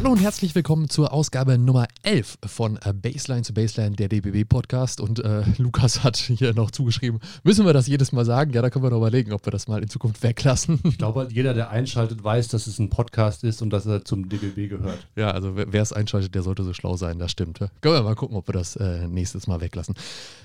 [0.00, 4.48] Hallo und herzlich willkommen zur Ausgabe Nummer 11 von äh, Baseline zu Baseline, der DBB
[4.48, 4.98] Podcast.
[4.98, 8.54] Und äh, Lukas hat hier noch zugeschrieben, müssen wir das jedes Mal sagen?
[8.54, 10.80] Ja, da können wir doch überlegen, ob wir das mal in Zukunft weglassen.
[10.84, 14.26] Ich glaube, jeder, der einschaltet, weiß, dass es ein Podcast ist und dass er zum
[14.30, 15.06] DBB gehört.
[15.16, 17.58] Ja, also wer es einschaltet, der sollte so schlau sein, das stimmt.
[17.58, 19.96] Können wir mal gucken, ob wir das äh, nächstes Mal weglassen.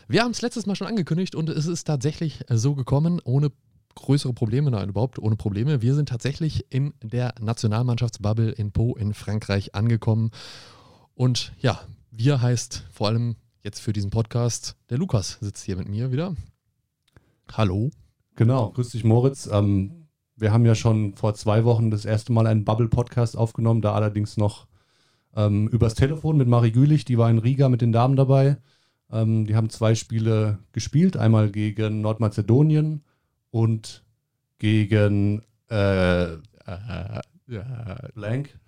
[0.10, 3.52] Wir haben es letztes Mal schon angekündigt und es ist tatsächlich äh, so gekommen, ohne
[3.96, 5.82] größere Probleme, nein, überhaupt ohne Probleme.
[5.82, 10.32] Wir sind tatsächlich in der Nationalmannschaftsbubble in Po in Frankreich angekommen.
[11.16, 11.80] Und ja,
[12.12, 16.36] wir heißt vor allem jetzt für diesen Podcast, der Lukas sitzt hier mit mir wieder.
[17.52, 17.90] Hallo.
[18.36, 19.50] Genau, grüß dich Moritz.
[19.52, 23.94] Ähm, wir haben ja schon vor zwei Wochen das erste Mal einen Bubble-Podcast aufgenommen, da
[23.94, 24.68] allerdings noch
[25.36, 28.58] ähm, übers Telefon mit Marie Gülich, die war in Riga mit den Damen dabei.
[29.10, 33.05] Ähm, die haben zwei Spiele gespielt, einmal gegen Nordmazedonien
[33.56, 34.04] und
[34.60, 36.40] gegen äh, äh,
[37.48, 37.62] äh,
[38.14, 38.60] Blank.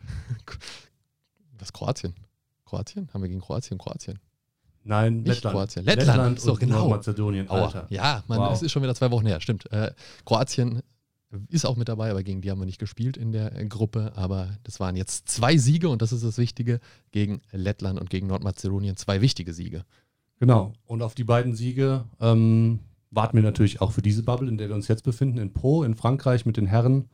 [1.60, 2.16] Was Kroatien?
[2.64, 3.10] Kroatien?
[3.14, 3.78] Haben wir gegen Kroatien?
[3.78, 4.20] Kroatien.
[4.86, 5.56] Nein, Nicht Lettland.
[5.56, 5.84] Kroatien.
[5.84, 6.80] Lettland, Lettland so, und genau.
[6.80, 7.66] Nordmazedonien, Aua.
[7.66, 7.88] Alter.
[7.90, 8.54] Ja, man, Wow.
[8.54, 9.70] es ist schon wieder zwei Wochen her, stimmt.
[9.74, 9.92] Äh,
[10.24, 10.82] Kroatien
[11.50, 14.14] ist auch mit dabei, aber gegen die haben wir nicht gespielt in der Gruppe.
[14.16, 16.80] Aber das waren jetzt zwei Siege und das ist das Wichtige
[17.12, 18.96] gegen Lettland und gegen Nordmazedonien.
[18.96, 19.84] Zwei wichtige Siege.
[20.40, 20.72] Genau.
[20.86, 22.80] Und auf die beiden Siege ähm,
[23.18, 25.84] warten wir natürlich auch für diese Bubble, in der wir uns jetzt befinden, in Po,
[25.84, 27.10] in Frankreich mit den Herren.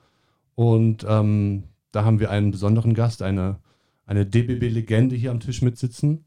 [0.53, 3.59] Und ähm, da haben wir einen besonderen Gast, eine,
[4.05, 6.25] eine DBB-Legende hier am Tisch mitsitzen.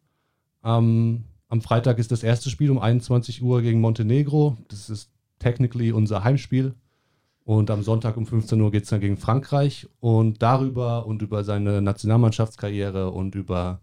[0.65, 4.57] Ähm, am Freitag ist das erste Spiel um 21 Uhr gegen Montenegro.
[4.69, 6.75] Das ist technically unser Heimspiel.
[7.45, 9.89] Und am Sonntag um 15 Uhr geht es dann gegen Frankreich.
[10.01, 13.83] Und darüber und über seine Nationalmannschaftskarriere und über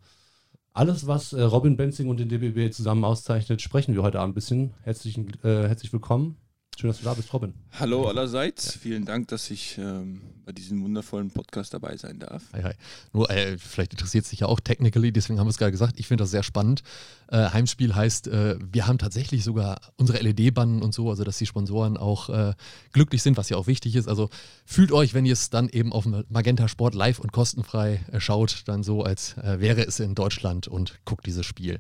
[0.74, 4.36] alles, was äh, Robin Benzing und den DBB zusammen auszeichnet, sprechen wir heute Abend ein
[4.36, 4.74] bisschen.
[4.84, 6.38] Herzlichen, äh, herzlich willkommen.
[6.80, 7.54] Schön, dass du da bist, Robin.
[7.80, 12.44] Hallo allerseits, vielen Dank, dass ich ähm, bei diesem wundervollen Podcast dabei sein darf.
[12.52, 12.74] Hi, hi.
[13.14, 16.00] Nur, äh, vielleicht interessiert es dich ja auch technically, deswegen haben wir es gerade gesagt.
[16.00, 16.82] Ich finde das sehr spannend.
[17.30, 21.46] Äh, Heimspiel heißt, äh, wir haben tatsächlich sogar unsere LED-Bannen und so, also dass die
[21.46, 22.54] Sponsoren auch äh,
[22.92, 24.08] glücklich sind, was ja auch wichtig ist.
[24.08, 24.30] Also
[24.66, 28.64] fühlt euch, wenn ihr es dann eben auf Magenta Sport live und kostenfrei äh, schaut,
[28.66, 31.80] dann so, als äh, wäre es in Deutschland und guckt dieses Spiel.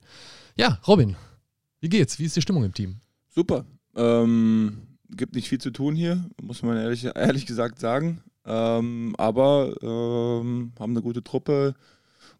[0.55, 1.15] Ja, Robin,
[1.79, 2.19] wie geht's?
[2.19, 3.01] Wie ist die Stimmung im Team?
[3.27, 3.65] Super.
[3.95, 8.23] Ähm, gibt nicht viel zu tun hier, muss man ehrlich, ehrlich gesagt sagen.
[8.45, 11.75] Ähm, aber ähm, haben eine gute Truppe,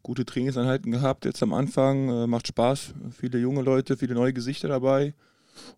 [0.02, 2.10] gute Trainingseinheiten gehabt jetzt am Anfang.
[2.10, 2.94] Äh, macht Spaß.
[3.12, 5.14] Viele junge Leute, viele neue Gesichter dabei.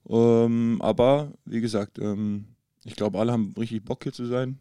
[0.09, 2.45] Ähm, aber wie gesagt, ähm,
[2.83, 4.59] ich glaube, alle haben richtig Bock hier zu sein.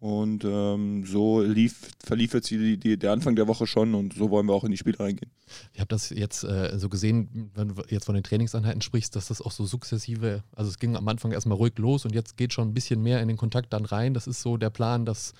[0.00, 4.30] Und ähm, so lief, verlief jetzt die, die, der Anfang der Woche schon und so
[4.30, 5.30] wollen wir auch in die Spiele reingehen.
[5.74, 9.28] Ich habe das jetzt äh, so gesehen, wenn du jetzt von den Trainingseinheiten sprichst, dass
[9.28, 12.54] das auch so sukzessive, also es ging am Anfang erstmal ruhig los und jetzt geht
[12.54, 14.14] schon ein bisschen mehr in den Kontakt dann rein.
[14.14, 15.34] Das ist so der Plan, dass,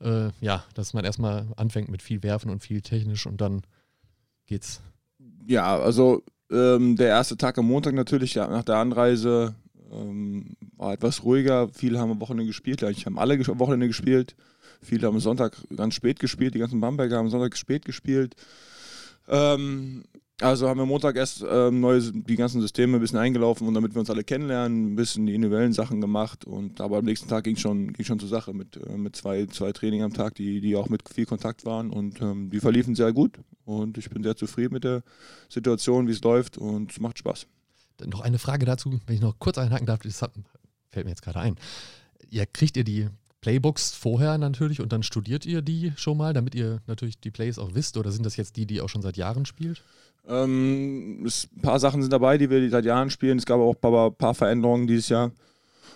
[0.00, 3.60] äh, ja, dass man erstmal anfängt mit viel Werfen und viel technisch und dann
[4.46, 4.80] geht's.
[5.46, 9.54] Ja, also ähm, der erste Tag am Montag natürlich ja, nach der Anreise
[9.92, 11.68] ähm, war etwas ruhiger.
[11.68, 14.36] Viele haben am Wochenende gespielt, eigentlich haben alle am Wochenende gespielt.
[14.82, 18.36] Viele haben Sonntag ganz spät gespielt, die ganzen Bamberger haben Sonntag spät gespielt.
[19.28, 20.04] Ähm,
[20.40, 23.94] also haben wir Montag erst ähm, neue, die ganzen Systeme ein bisschen eingelaufen und damit
[23.94, 26.44] wir uns alle kennenlernen, ein bisschen die individuellen Sachen gemacht.
[26.44, 29.46] Und aber am nächsten Tag ging schon, ging schon zur Sache mit, äh, mit zwei,
[29.46, 32.94] zwei Trainingen am Tag, die, die auch mit viel Kontakt waren und ähm, die verliefen
[32.94, 33.40] sehr gut.
[33.64, 35.02] Und ich bin sehr zufrieden mit der
[35.48, 37.48] Situation, wie es läuft und es macht Spaß.
[38.06, 40.32] Noch eine Frage dazu, wenn ich noch kurz einhaken darf, das hat,
[40.90, 41.56] fällt mir jetzt gerade ein.
[42.30, 43.08] Ihr kriegt ihr die
[43.40, 47.58] Playbooks vorher natürlich und dann studiert ihr die schon mal, damit ihr natürlich die Plays
[47.58, 47.96] auch wisst?
[47.96, 49.82] Oder sind das jetzt die, die auch schon seit Jahren spielt?
[50.26, 53.38] Ähm, es, ein paar Sachen sind dabei, die wir seit Jahren spielen.
[53.38, 55.32] Es gab auch ein paar, Veränderungen dieses Jahr.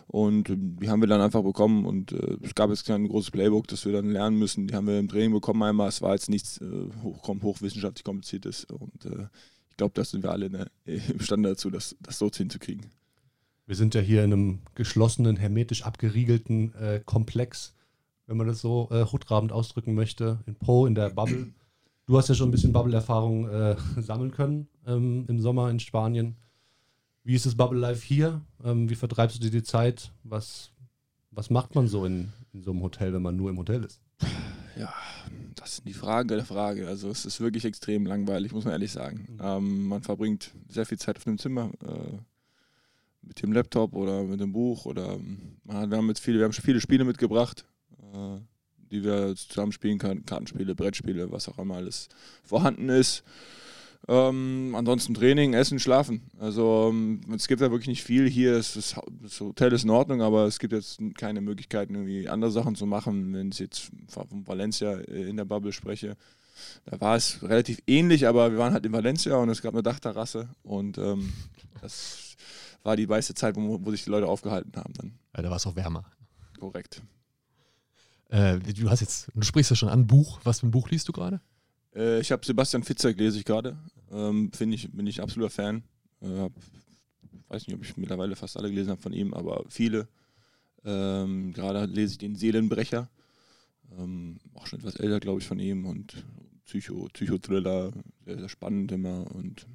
[0.06, 1.84] Und äh, die haben wir dann einfach bekommen.
[1.84, 4.68] Und äh, es gab jetzt kein großes Playbook, das wir dann lernen müssen.
[4.68, 5.88] Die haben wir im Training bekommen einmal.
[5.88, 8.64] Es war jetzt nichts äh, hoch, hochwissenschaftlich kompliziertes.
[8.66, 9.26] Und äh,
[9.72, 12.91] ich glaube, da sind wir alle ne, imstande dazu, das, das so hinzukriegen.
[13.66, 17.74] Wir sind ja hier in einem geschlossenen, hermetisch abgeriegelten äh, Komplex,
[18.27, 21.54] wenn man das so äh, hutrabend ausdrücken möchte, in Po, in der Bubble.
[22.07, 26.36] Du hast ja schon ein bisschen Bubble-Erfahrung äh, sammeln können ähm, im Sommer in Spanien.
[27.25, 28.42] Wie ist das Bubble Life hier?
[28.63, 30.13] Ähm, wie vertreibst du dir die Zeit?
[30.22, 30.71] Was,
[31.30, 34.03] was macht man so in, in so einem Hotel, wenn man nur im Hotel ist?
[34.77, 34.92] Ja,
[35.57, 36.89] das ist die Frage der Frage.
[36.89, 39.39] Also es ist wirklich extrem langweilig, muss man ehrlich sagen.
[39.41, 42.19] Ähm, man verbringt sehr viel Zeit auf dem Zimmer äh,
[43.22, 46.45] mit dem Laptop oder mit dem Buch oder ähm, hat, wir haben jetzt viele, wir
[46.45, 47.66] haben schon viele Spiele mitgebracht,
[48.13, 48.39] äh,
[48.91, 52.09] die wir zusammen spielen können, Kartenspiele, Brettspiele, was auch immer alles
[52.45, 53.22] vorhanden ist.
[54.09, 56.22] Ähm, ansonsten Training, Essen, Schlafen.
[56.41, 58.57] Also ähm, es gibt ja wirklich nicht viel hier.
[58.57, 62.51] Es ist, das Hotel ist in Ordnung, aber es gibt jetzt keine Möglichkeiten, irgendwie andere
[62.51, 63.33] Sachen zu machen.
[63.33, 66.16] Wenn ich jetzt von Valencia in der Bubble spreche,
[66.87, 69.83] da war es relativ ähnlich, aber wir waren halt in Valencia und es gab eine
[69.83, 71.33] Dachterrasse und ähm,
[71.81, 72.37] das
[72.83, 75.19] war die meiste Zeit, wo, wo, sich die Leute aufgehalten haben dann.
[75.37, 76.04] Ja, da war es auch wärmer.
[76.59, 77.03] Korrekt.
[78.31, 80.41] Äh, du hast jetzt, du sprichst ja schon an Buch.
[80.45, 81.41] Was für ein Buch liest du gerade?
[81.94, 83.78] Äh, ich habe Sebastian Fitzek lese ich gerade.
[84.10, 85.83] Ähm, Finde ich, bin ich absoluter Fan.
[86.21, 86.48] Äh,
[87.48, 90.09] weiß nicht, ob ich mittlerweile fast alle gelesen habe von ihm, aber viele.
[90.84, 93.10] Ähm, gerade lese ich den Seelenbrecher.
[93.98, 96.24] Ähm, auch schon etwas älter, glaube ich, von ihm und
[96.65, 97.92] Psycho, Psychothriller,
[98.24, 99.66] sehr, sehr spannend immer und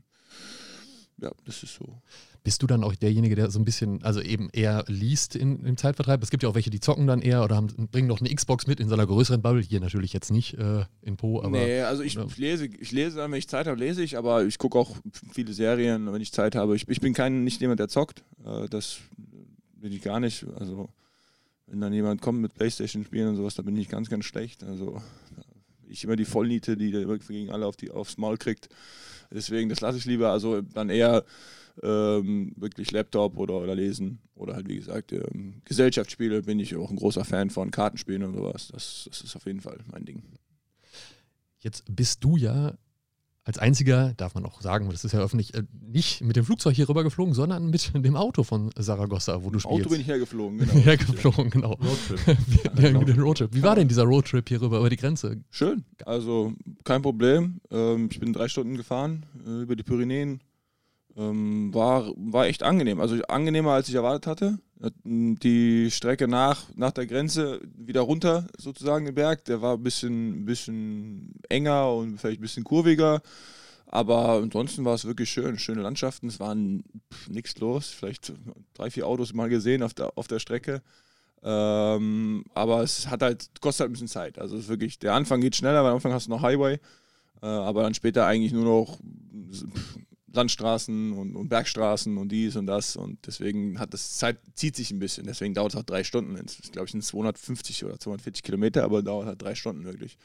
[1.20, 2.02] ja, das ist so.
[2.48, 5.76] Bist du dann auch derjenige, der so ein bisschen, also eben eher liest in, im
[5.76, 6.24] Zeitvertreib?
[6.24, 8.68] Es gibt ja auch welche, die zocken dann eher oder haben, bringen noch eine Xbox
[8.68, 9.62] mit in so einer größeren Bubble.
[9.62, 11.50] Hier natürlich jetzt nicht äh, in Po, aber.
[11.50, 14.46] Nee, also ich, ich, lese, ich lese dann, wenn ich Zeit habe, lese ich, aber
[14.46, 14.96] ich gucke auch
[15.34, 16.78] viele Serien, wenn ich Zeit habe.
[16.78, 18.24] Ich, ich bin kein, nicht jemand, der zockt.
[18.46, 19.00] Äh, das
[19.76, 20.46] bin ich gar nicht.
[20.58, 20.88] Also,
[21.66, 24.64] wenn dann jemand kommt mit Playstation spielen und sowas, da bin ich ganz, ganz schlecht.
[24.64, 25.02] Also,
[25.90, 28.70] ich immer die Vollniete, die der gegen alle auf die, aufs Maul kriegt.
[29.32, 30.32] Deswegen, das lasse ich lieber.
[30.32, 31.24] Also dann eher
[31.84, 34.20] ähm, wirklich Laptop oder, oder lesen.
[34.36, 38.36] Oder halt, wie gesagt, ähm, Gesellschaftsspiele bin ich auch ein großer Fan von, Kartenspielen und
[38.36, 38.70] sowas.
[38.72, 40.24] Das, das ist auf jeden Fall mein Ding.
[41.60, 42.78] Jetzt bist du ja
[43.48, 46.76] als einziger, darf man auch sagen, das ist ja öffentlich, äh, nicht mit dem Flugzeug
[46.76, 49.86] hier rüber geflogen, sondern mit dem Auto von Saragossa, wo du spielst.
[49.86, 50.74] Auto bin ich hergeflogen, genau.
[50.74, 51.72] hergeflogen, genau.
[51.76, 52.20] Roadtrip.
[52.78, 53.24] ja, genau.
[53.24, 53.54] Roadtrip.
[53.54, 55.42] Wie war denn dieser Roadtrip hier rüber über die Grenze?
[55.50, 56.54] Schön, also
[56.84, 57.62] kein Problem.
[57.72, 60.42] Ähm, ich bin drei Stunden gefahren äh, über die Pyrenäen.
[61.18, 64.60] Ähm, war, war echt angenehm, also angenehmer als ich erwartet hatte.
[65.04, 70.46] Die Strecke nach, nach der Grenze wieder runter, sozusagen den Berg, der war ein bisschen,
[70.46, 73.24] bisschen enger und vielleicht ein bisschen kurviger.
[73.88, 75.58] Aber ansonsten war es wirklich schön.
[75.58, 76.56] Schöne Landschaften, es war
[77.28, 77.88] nichts los.
[77.88, 78.34] Vielleicht
[78.76, 80.84] drei, vier Autos mal gesehen auf der, auf der Strecke.
[81.42, 84.38] Ähm, aber es hat halt, kostet halt ein bisschen Zeit.
[84.38, 86.80] Also es ist wirklich, der Anfang geht schneller, weil am Anfang hast du noch Highway.
[87.42, 89.00] Äh, aber dann später eigentlich nur noch
[90.38, 92.96] Landstraßen und, und, Bergstraßen und dies und das.
[92.96, 95.28] Und deswegen hat das Zeit, zieht sich ein bisschen.
[95.28, 96.36] Deswegen dauert es auch drei Stunden.
[96.36, 100.18] Es ist, glaube ich, sind 250 oder 240 Kilometer, aber dauert halt drei Stunden wirklich.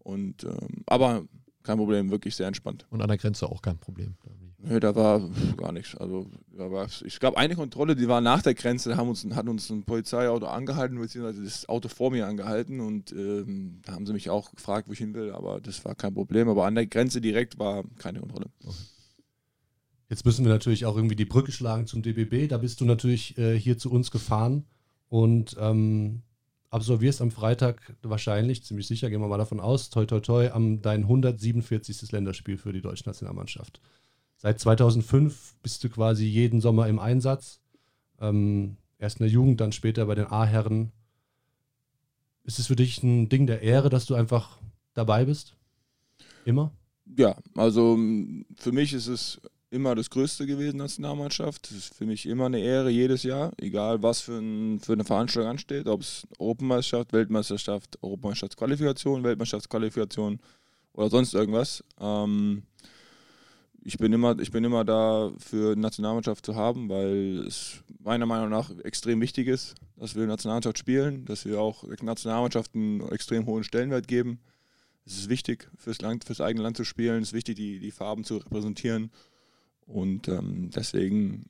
[0.00, 1.24] Und ähm, aber
[1.62, 2.86] kein Problem, wirklich sehr entspannt.
[2.90, 4.14] Und an der Grenze auch kein Problem.
[4.62, 5.22] Nö, da war
[5.56, 5.96] gar nichts.
[5.96, 6.26] Also
[6.56, 9.70] da war, es gab eine Kontrolle, die war nach der Grenze, haben uns, hat uns
[9.70, 14.28] ein Polizeiauto angehalten, beziehungsweise das Auto vor mir angehalten und ähm, da haben sie mich
[14.28, 16.48] auch gefragt, wo ich hin will, aber das war kein Problem.
[16.48, 18.46] Aber an der Grenze direkt war keine Kontrolle.
[18.62, 18.74] Okay.
[20.10, 22.48] Jetzt müssen wir natürlich auch irgendwie die Brücke schlagen zum DBB.
[22.48, 24.66] Da bist du natürlich äh, hier zu uns gefahren
[25.08, 26.22] und ähm,
[26.70, 30.82] absolvierst am Freitag wahrscheinlich, ziemlich sicher, gehen wir mal davon aus, toi toi toi, am
[30.82, 32.10] dein 147.
[32.10, 33.80] Länderspiel für die deutsche Nationalmannschaft.
[34.36, 37.60] Seit 2005 bist du quasi jeden Sommer im Einsatz.
[38.20, 40.90] Ähm, erst in der Jugend, dann später bei den A-Herren.
[42.42, 44.58] Ist es für dich ein Ding der Ehre, dass du einfach
[44.92, 45.56] dabei bist?
[46.44, 46.72] Immer?
[47.16, 47.96] Ja, also
[48.56, 51.70] für mich ist es immer das Größte gewesen, Nationalmannschaft.
[51.70, 55.04] Das ist für mich immer eine Ehre jedes Jahr, egal was für, ein, für eine
[55.04, 60.40] Veranstaltung ansteht, ob es Europameisterschaft, Weltmeisterschaft, Europameisterschaftsqualifikation, Weltmeisterschaftsqualifikation
[60.92, 61.84] oder sonst irgendwas.
[62.00, 62.64] Ähm,
[63.82, 68.50] ich bin immer, ich bin immer da für Nationalmannschaft zu haben, weil es meiner Meinung
[68.50, 73.64] nach extrem wichtig ist, dass wir Nationalmannschaft spielen, dass wir auch Nationalmannschaft einen extrem hohen
[73.64, 74.40] Stellenwert geben.
[75.06, 77.90] Es ist wichtig, fürs, Land, fürs eigene Land zu spielen, es ist wichtig, die, die
[77.90, 79.10] Farben zu repräsentieren.
[79.92, 81.46] Und ähm, deswegen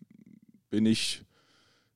[0.70, 1.22] bin ich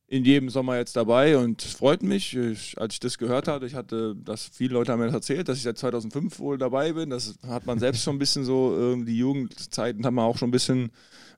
[0.06, 2.36] in jedem Sommer jetzt dabei und es freut mich.
[2.36, 5.56] Ich, als ich das gehört hatte, ich hatte das, viele Leute haben mir erzählt, dass
[5.56, 7.10] ich seit 2005 wohl dabei bin.
[7.10, 10.48] Das hat man selbst schon ein bisschen so, äh, die Jugendzeiten haben wir auch schon
[10.48, 10.90] ein bisschen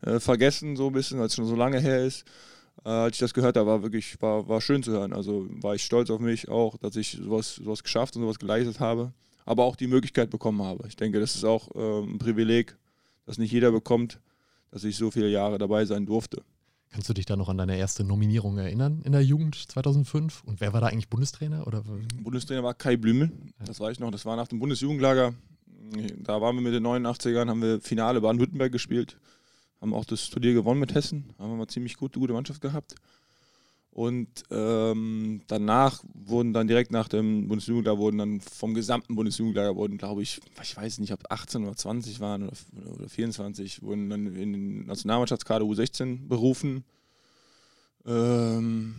[0.03, 2.25] äh, vergessen, so ein bisschen, weil es schon so lange her ist.
[2.85, 5.13] Äh, als ich das gehört habe, war wirklich, war, war schön zu hören.
[5.13, 8.81] Also war ich stolz auf mich auch, dass ich sowas, sowas geschafft und sowas geleistet
[8.81, 9.13] habe,
[9.45, 10.89] aber auch die Möglichkeit bekommen habe.
[10.89, 12.77] Ich denke, das ist auch äh, ein Privileg,
[13.25, 14.19] das nicht jeder bekommt
[14.71, 16.43] dass ich so viele Jahre dabei sein durfte.
[16.91, 20.45] Kannst du dich da noch an deine erste Nominierung erinnern in der Jugend 2005?
[20.45, 21.67] Und wer war da eigentlich Bundestrainer?
[21.67, 21.83] Oder?
[21.83, 23.33] Bundestrainer war Kai Blümel,
[23.65, 24.11] das weiß ich noch.
[24.11, 25.35] Das war nach dem Bundesjugendlager.
[26.19, 29.19] Da waren wir mit den 89ern, haben wir Finale Baden-Württemberg gespielt,
[29.81, 32.97] haben auch das Turnier gewonnen mit Hessen, haben wir mal ziemlich gut, gute Mannschaft gehabt.
[33.97, 39.97] Und ähm, danach wurden dann direkt nach dem Bundesjugendlager wurden dann vom gesamten Bundesjugendlager wurden,
[39.97, 42.53] glaube ich, ich weiß nicht, ob 18 oder 20 waren oder,
[42.93, 46.85] oder 24, wurden dann in den Nationalmannschaftskader U16 berufen.
[48.05, 48.97] Ähm,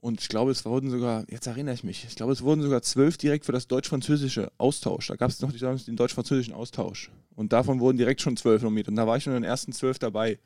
[0.00, 2.80] und ich glaube, es wurden sogar, jetzt erinnere ich mich, ich glaube, es wurden sogar
[2.80, 5.08] zwölf direkt für das deutsch-französische Austausch.
[5.08, 7.10] Da gab es noch den deutsch-französischen Austausch.
[7.34, 8.88] Und davon wurden direkt schon zwölf nominiert.
[8.88, 10.38] Und da war ich schon in den ersten zwölf dabei.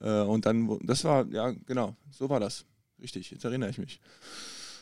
[0.00, 2.64] Äh, und dann, das war, ja, genau, so war das.
[3.00, 4.00] Richtig, jetzt erinnere ich mich.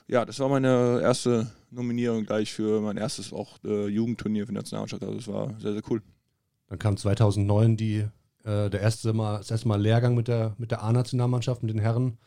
[0.07, 4.59] ja, das war meine erste Nominierung gleich für mein erstes auch äh, Jugendturnier für die
[4.59, 5.03] Nationalmannschaft.
[5.03, 6.03] Also das war sehr, sehr cool.
[6.69, 8.07] Dann kam 2009 die,
[8.45, 11.81] äh, der erste Mal, das erste Mal Lehrgang mit der, mit der A-Nationalmannschaft, mit den
[11.81, 12.19] Herren.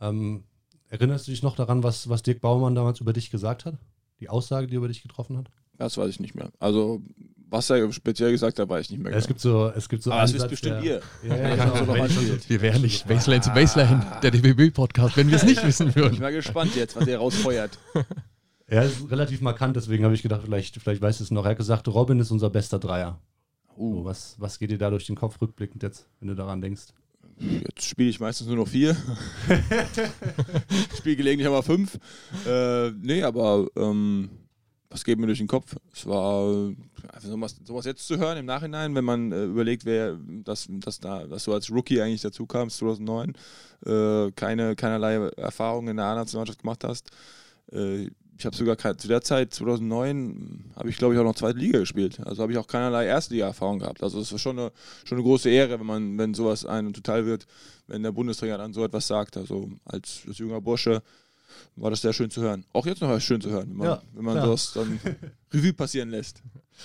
[0.00, 0.44] Ähm,
[0.88, 3.78] erinnerst du dich noch daran, was, was Dirk Baumann damals über dich gesagt hat?
[4.20, 5.50] Die Aussage, die er über dich getroffen hat?
[5.76, 6.50] Das weiß ich nicht mehr.
[6.58, 7.02] Also,
[7.50, 9.12] was er speziell gesagt hat, weiß ich nicht mehr.
[9.12, 11.00] Ja, es gibt so, es gibt so Aber das wisst bestimmt ihr.
[11.22, 12.06] Ja, ja, Ja, genau.
[12.06, 12.22] so.
[12.48, 16.04] Wir wären nicht Baseline zu Baseline, der DBB-Podcast, wenn wir es nicht wissen Ich bin
[16.04, 16.20] würden.
[16.20, 17.78] mal gespannt jetzt, was ihr rausfeuert.
[18.70, 21.46] Er ist relativ markant, deswegen habe ich gedacht, vielleicht, vielleicht weißt du es noch.
[21.46, 23.18] Er hat gesagt, Robin ist unser bester Dreier.
[23.78, 26.60] So, Uh, was, was geht dir da durch den Kopf rückblickend jetzt, wenn du daran
[26.60, 26.88] denkst?
[27.38, 28.94] jetzt spiele ich meistens nur noch vier.
[30.92, 31.98] ich spiele gelegentlich auch mal fünf.
[32.46, 34.28] Äh, nee, aber ähm,
[34.90, 35.76] was geht mir durch den Kopf?
[35.92, 36.68] Es war
[37.12, 41.00] einfach sowas, sowas jetzt zu hören im Nachhinein, wenn man äh, überlegt, wer dass, dass,
[41.00, 43.34] da, dass du als Rookie eigentlich dazu kamst 2009,
[43.84, 47.10] äh, keine, keinerlei Erfahrung in der A-Nationalmannschaft gemacht hast.
[47.72, 51.58] Äh, ich habe sogar zu der Zeit, 2009, habe ich glaube ich auch noch zweite
[51.58, 52.20] Liga gespielt.
[52.24, 54.02] Also habe ich auch keinerlei Erstliga-Erfahrung gehabt.
[54.02, 54.72] Also es war schon eine,
[55.04, 57.46] schon eine große Ehre, wenn man, wenn sowas einem total wird,
[57.88, 59.36] wenn der Bundestrainer dann so etwas sagt.
[59.36, 61.02] Also als, als junger Bursche
[61.76, 62.64] war das sehr schön zu hören.
[62.72, 65.00] Auch jetzt noch schön zu hören, wenn man, Ja, wenn man das dann
[65.52, 66.42] Revue passieren lässt.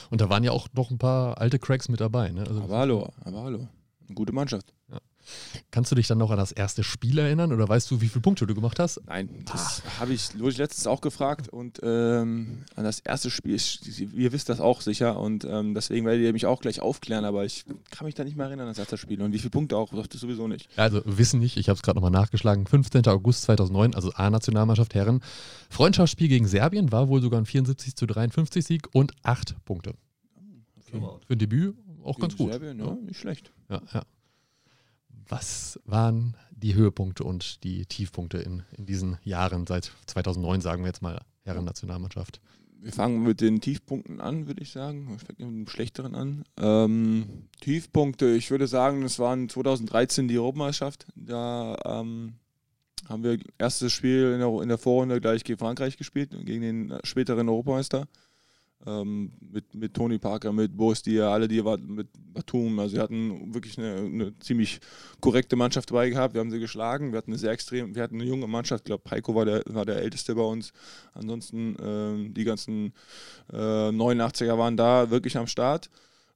[0.09, 2.29] Und da waren ja auch noch ein paar alte Cracks mit dabei.
[2.31, 2.45] Ne?
[2.47, 3.67] Also, Aber hallo, aber hallo.
[4.07, 4.73] Eine gute Mannschaft.
[5.71, 8.21] Kannst du dich dann noch an das erste Spiel erinnern oder weißt du, wie viele
[8.21, 9.01] Punkte du gemacht hast?
[9.07, 13.79] Nein, das habe ich, ich letztens auch gefragt und ähm, an das erste Spiel, ich,
[14.13, 17.45] ihr wisst das auch sicher und ähm, deswegen werdet ihr mich auch gleich aufklären, aber
[17.45, 19.77] ich kann mich da nicht mehr erinnern an das erste Spiel und wie viele Punkte
[19.77, 20.67] auch, ihr sowieso nicht.
[20.77, 22.65] Also wissen nicht, ich habe es gerade nochmal nachgeschlagen.
[22.65, 23.07] 15.
[23.07, 25.21] August 2009, also A-Nationalmannschaft Herren.
[25.69, 29.93] Freundschaftsspiel gegen Serbien war wohl sogar ein 74 zu 53 Sieg und 8 Punkte.
[30.81, 32.61] Für ein Debüt auch ganz Gegen gut.
[32.61, 33.51] Serbien, ja, nicht schlecht.
[33.69, 34.03] Ja, ja.
[35.27, 40.87] Was waren die Höhepunkte und die Tiefpunkte in, in diesen Jahren seit 2009, sagen wir
[40.87, 42.39] jetzt mal, Herren-Nationalmannschaft?
[42.79, 45.15] Wir fangen mit den Tiefpunkten an, würde ich sagen.
[45.15, 46.43] Ich fange mit dem Schlechteren an.
[46.57, 51.07] Ähm, Tiefpunkte, ich würde sagen, das waren 2013 die Europameisterschaft.
[51.15, 52.33] Da ähm,
[53.07, 56.97] haben wir erstes Spiel in der, in der Vorrunde gleich gegen Frankreich gespielt, gegen den
[57.03, 58.07] späteren Europameister.
[58.85, 62.79] Ähm, mit, mit Tony Parker, mit Boris Dia, alle die mit Batum.
[62.79, 64.79] Also wir hatten wirklich eine, eine ziemlich
[65.21, 66.33] korrekte Mannschaft dabei gehabt.
[66.33, 67.11] Wir haben sie geschlagen.
[67.11, 68.81] Wir hatten eine sehr extrem, wir hatten eine junge Mannschaft.
[68.81, 70.73] Ich glaube, Heiko war der, war der älteste bei uns.
[71.13, 72.93] Ansonsten ähm, die ganzen
[73.51, 75.89] äh, 89er waren da wirklich am Start.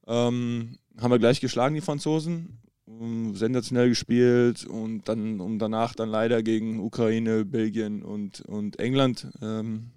[0.07, 2.59] Ähm, haben wir gleich geschlagen, die Franzosen.
[2.87, 9.27] Ähm, sensationell gespielt und dann um danach dann leider gegen Ukraine, Belgien und, und England
[9.41, 9.91] ähm,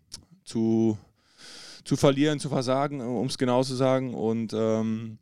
[0.44, 0.98] zu,
[1.84, 4.14] zu verlieren, zu versagen, um es genau zu sagen.
[4.14, 5.18] Und ähm,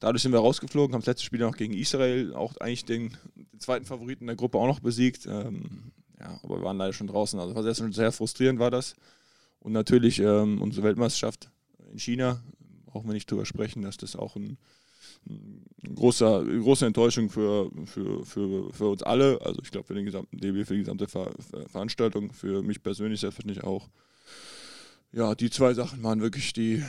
[0.00, 3.60] dadurch sind wir rausgeflogen, haben das letzte Spiel noch gegen Israel, auch eigentlich den, den
[3.60, 5.26] zweiten Favoriten der Gruppe auch noch besiegt.
[5.26, 7.38] Ähm, ja, aber wir waren leider schon draußen.
[7.38, 8.94] Also war sehr, sehr frustrierend war das.
[9.60, 11.50] Und natürlich ähm, unsere Weltmeisterschaft
[11.92, 12.42] in China,
[12.86, 14.56] brauchen wir nicht drüber sprechen, dass das auch ein,
[15.28, 19.40] ein großer, große Enttäuschung für, für, für, für uns alle.
[19.42, 21.30] Also ich glaube für den gesamten DB, für die gesamte Ver
[21.66, 23.88] Veranstaltung, für mich persönlich selbstverständlich auch.
[25.12, 26.84] Ja, die zwei Sachen waren wirklich die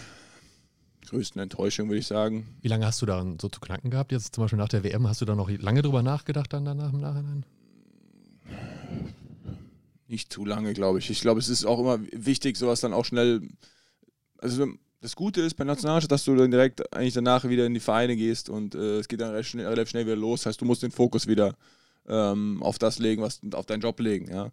[1.08, 2.48] größten Enttäuschungen, würde ich sagen.
[2.62, 4.12] Wie lange hast du da so zu knacken gehabt?
[4.12, 6.94] Jetzt zum Beispiel nach der WM, hast du da noch lange drüber nachgedacht dann danach
[6.94, 7.46] im Nachhinein?
[10.08, 11.10] Nicht zu lange, glaube ich.
[11.10, 13.48] Ich glaube, es ist auch immer wichtig, sowas dann auch schnell.
[14.38, 14.68] Also
[15.02, 18.16] das Gute ist bei Nationalmannschaft, dass du dann direkt eigentlich danach wieder in die Vereine
[18.16, 20.42] gehst und äh, es geht dann recht schnell, relativ schnell wieder los.
[20.42, 21.56] Das heißt, du musst den Fokus wieder
[22.08, 24.52] ähm, auf das legen, was auf deinen Job legen, ja.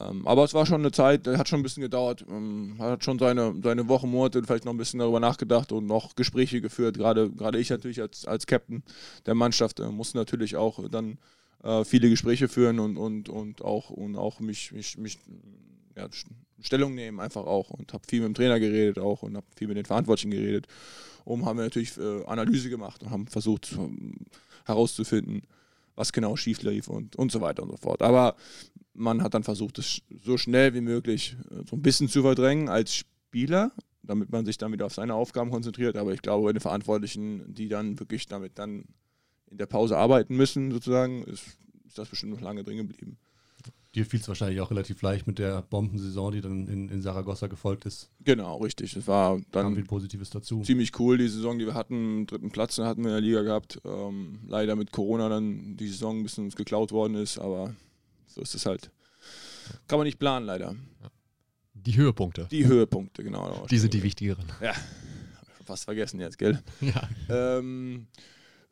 [0.00, 3.18] Ähm, aber es war schon eine Zeit, hat schon ein bisschen gedauert, ähm, hat schon
[3.18, 6.96] seine, seine Wochen, Monate vielleicht noch ein bisschen darüber nachgedacht und noch Gespräche geführt.
[6.96, 8.82] Gerade, ich natürlich als, als Captain
[9.26, 11.18] der Mannschaft äh, musste natürlich auch dann
[11.62, 15.18] äh, viele Gespräche führen und, und, und auch, und auch mich, mich, mich
[15.96, 16.08] ja,
[16.60, 19.68] Stellung nehmen einfach auch und habe viel mit dem Trainer geredet auch und habe viel
[19.68, 20.66] mit den Verantwortlichen geredet.
[21.24, 24.14] Und haben wir natürlich äh, Analyse gemacht und haben versucht ähm,
[24.66, 25.42] herauszufinden,
[25.96, 28.02] was genau schief lief und, und so weiter und so fort.
[28.02, 28.36] Aber
[28.94, 32.68] man hat dann versucht, es so schnell wie möglich äh, so ein bisschen zu verdrängen
[32.68, 33.72] als Spieler,
[34.02, 35.96] damit man sich dann wieder auf seine Aufgaben konzentriert.
[35.96, 38.84] Aber ich glaube, die Verantwortlichen, die dann wirklich damit dann
[39.50, 41.44] in der Pause arbeiten müssen, sozusagen, ist,
[41.86, 43.18] ist das bestimmt noch lange drin geblieben.
[43.94, 47.46] Dir fiel es wahrscheinlich auch relativ leicht mit der Bombensaison, die dann in, in Saragossa
[47.46, 48.10] gefolgt ist.
[48.24, 48.96] Genau, richtig.
[48.96, 50.62] Es war dann viel Positives dazu.
[50.62, 52.26] ziemlich cool, die Saison, die wir hatten.
[52.26, 53.80] Dritten Platz hatten wir in der Liga gehabt.
[53.84, 57.74] Ähm, leider mit Corona dann die Saison ein bisschen uns geklaut worden ist, aber
[58.26, 58.90] so ist es halt.
[59.86, 60.74] Kann man nicht planen, leider.
[61.74, 62.48] Die Höhepunkte.
[62.50, 63.66] Die Höhepunkte, genau.
[63.70, 64.46] Die sind die wichtigeren.
[65.64, 66.62] Fast vergessen jetzt, gell?
[66.80, 67.08] Ja.
[67.58, 68.06] Ähm,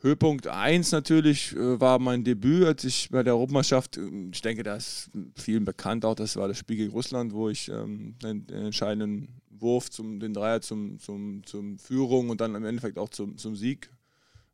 [0.02, 4.64] Höhepunkt 1 natürlich äh, war mein Debüt, als ich bei der Europameisterschaft, äh, ich denke,
[4.64, 8.44] das ist vielen bekannt auch, das war das Spiel gegen Russland, wo ich ähm, den,
[8.48, 13.10] den, entscheidenden Wurf, zum, den Dreier zum, zum, zum Führung und dann im Endeffekt auch
[13.10, 13.90] zum, zum Sieg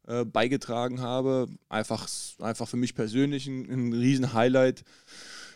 [0.07, 1.47] äh, beigetragen habe.
[1.71, 2.07] Einfach,
[2.40, 4.85] einfach für mich persönlich ein, ein Riesen-Highlight.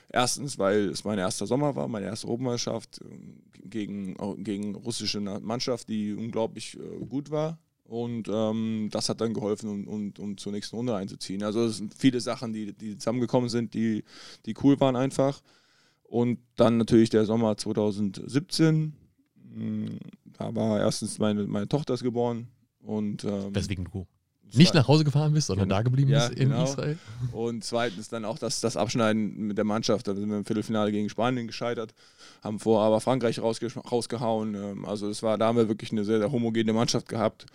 [0.09, 5.91] Erstens, weil es mein erster Sommer war, meine erste Europameisterschaft äh, gegen, gegen russische Mannschaft,
[5.91, 7.59] die unglaublich äh, gut war.
[7.93, 11.43] Und ähm, das hat dann geholfen, um, um, um, zur nächsten Runde einzuziehen.
[11.43, 14.03] Also es sind viele Sachen, die, die zusammengekommen sind, die,
[14.47, 15.43] die cool waren einfach.
[16.03, 18.95] Und dann natürlich der Sommer 2017.
[19.55, 19.99] Hm,
[20.39, 22.49] da war erstens meine, meine Tochter ist geboren.
[22.81, 24.07] Und, ähm, Weswegen du
[24.55, 26.65] nicht nach Hause gefahren bist, sondern da geblieben ja, bist in genau.
[26.65, 26.99] Israel.
[27.33, 30.09] Und zweitens dann auch das, das Abschneiden mit der Mannschaft.
[30.09, 31.95] Da sind wir im Viertelfinale gegen Spanien gescheitert,
[32.43, 34.55] haben vor aber Frankreich rausge rausgehauen.
[34.55, 37.47] Ähm, also das war, da haben wir wirklich eine sehr, sehr homogene Mannschaft gehabt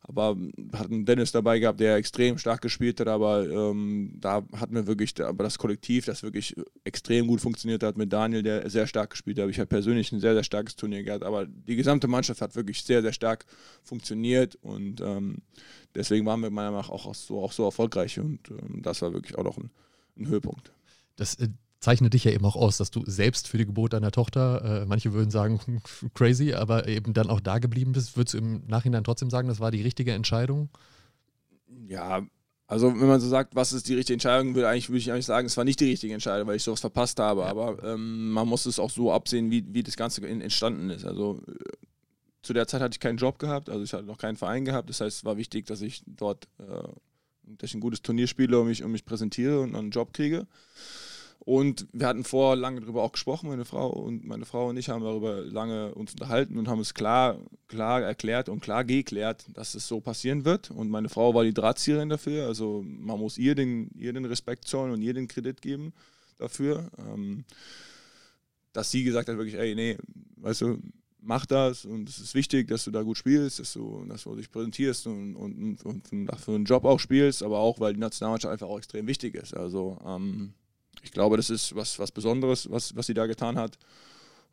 [0.00, 0.36] aber
[0.72, 5.20] hatten Dennis dabei gehabt, der extrem stark gespielt hat, aber ähm, da hatten wir wirklich,
[5.22, 9.38] aber das Kollektiv, das wirklich extrem gut funktioniert hat mit Daniel, der sehr stark gespielt
[9.38, 9.50] hat.
[9.50, 12.82] Ich habe persönlich ein sehr, sehr starkes Turnier gehabt, aber die gesamte Mannschaft hat wirklich
[12.82, 13.44] sehr, sehr stark
[13.82, 15.42] funktioniert und ähm,
[15.94, 19.12] deswegen waren wir meiner Meinung nach auch so, auch so erfolgreich und ähm, das war
[19.12, 19.70] wirklich auch noch ein,
[20.16, 20.72] ein Höhepunkt.
[21.16, 21.48] Das, äh,
[21.80, 24.86] zeichnet dich ja eben auch aus, dass du selbst für die Geburt deiner Tochter, äh,
[24.86, 25.82] manche würden sagen
[26.14, 28.16] crazy, aber eben dann auch da geblieben bist.
[28.16, 30.68] Würdest du im Nachhinein trotzdem sagen, das war die richtige Entscheidung?
[31.86, 32.22] Ja,
[32.66, 35.26] also wenn man so sagt, was ist die richtige Entscheidung, würde, eigentlich, würde ich eigentlich
[35.26, 37.42] sagen, es war nicht die richtige Entscheidung, weil ich sowas verpasst habe.
[37.42, 37.46] Ja.
[37.46, 41.04] Aber ähm, man muss es auch so absehen, wie, wie das Ganze entstanden ist.
[41.04, 41.54] Also äh,
[42.42, 44.90] zu der Zeit hatte ich keinen Job gehabt, also ich hatte noch keinen Verein gehabt.
[44.90, 46.88] Das heißt, es war wichtig, dass ich dort äh,
[47.56, 50.46] dass ich ein gutes Turnier spiele und mich, und mich präsentiere und einen Job kriege.
[51.48, 54.90] Und wir hatten vor lange darüber auch gesprochen, meine Frau und meine Frau und ich
[54.90, 57.38] haben darüber lange uns unterhalten und haben es klar,
[57.68, 60.70] klar erklärt und klar geklärt, dass es so passieren wird.
[60.70, 62.46] Und meine Frau war die Drahtzieherin dafür.
[62.46, 65.94] Also man muss ihr den, ihr den Respekt zollen und ihr den Kredit geben
[66.36, 66.90] dafür.
[66.98, 67.46] Ähm,
[68.74, 69.96] dass sie gesagt hat, wirklich, ey, nee,
[70.36, 70.78] weißt du,
[71.18, 74.36] mach das und es ist wichtig, dass du da gut spielst, dass du, dass du
[74.36, 78.00] dich präsentierst und, und, und, und für einen Job auch spielst, aber auch, weil die
[78.00, 79.56] Nationalmannschaft einfach auch extrem wichtig ist.
[79.56, 80.52] Also ähm,
[81.02, 83.78] ich glaube, das ist was, was Besonderes, was, was sie da getan hat.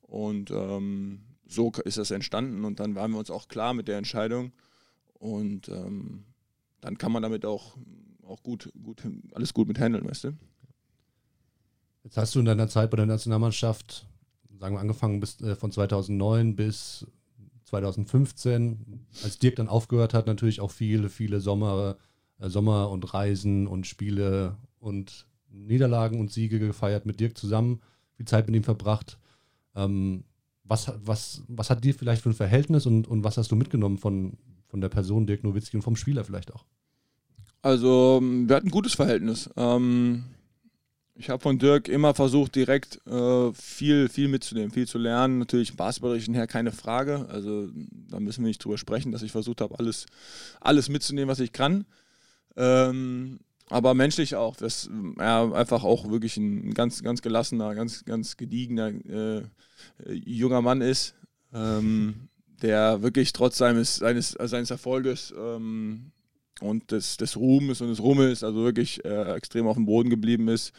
[0.01, 3.97] Und ähm, so ist das entstanden und dann waren wir uns auch klar mit der
[3.97, 4.51] Entscheidung.
[5.13, 6.25] Und ähm,
[6.81, 7.77] dann kann man damit auch,
[8.23, 9.03] auch gut, gut,
[9.33, 10.37] alles gut mit handeln, weißt du?
[12.03, 14.05] Jetzt hast du in deiner Zeit bei der Nationalmannschaft,
[14.59, 17.07] sagen wir angefangen bis, äh, von 2009 bis
[17.63, 21.97] 2015, als Dirk dann aufgehört hat, natürlich auch viele, viele Sommer,
[22.39, 27.81] äh, Sommer und Reisen und Spiele und Niederlagen und Siege gefeiert mit Dirk zusammen,
[28.17, 29.17] viel Zeit mit ihm verbracht.
[29.75, 30.23] Ähm,
[30.63, 33.97] was, was, was hat dir vielleicht für ein Verhältnis und, und was hast du mitgenommen
[33.97, 34.37] von,
[34.67, 36.65] von der Person Dirk Nowitzki und vom Spieler vielleicht auch?
[37.61, 39.49] Also, wir hatten ein gutes Verhältnis.
[39.57, 40.23] Ähm,
[41.15, 45.39] ich habe von Dirk immer versucht, direkt äh, viel, viel mitzunehmen, viel zu lernen.
[45.39, 47.27] Natürlich basketballerischen her keine Frage.
[47.29, 47.69] Also,
[48.09, 50.07] da müssen wir nicht drüber sprechen, dass ich versucht habe, alles,
[50.59, 51.85] alles mitzunehmen, was ich kann.
[52.57, 58.37] Ähm, aber menschlich auch, dass er einfach auch wirklich ein ganz, ganz gelassener, ganz, ganz
[58.37, 59.41] gediegener äh,
[60.07, 61.15] junger Mann ist,
[61.53, 62.29] ähm,
[62.61, 66.11] der wirklich trotz seines, seines, seines Erfolges ähm,
[66.61, 70.47] und des, des Ruhmes und des Rummels, also wirklich äh, extrem auf dem Boden geblieben
[70.47, 70.71] ist.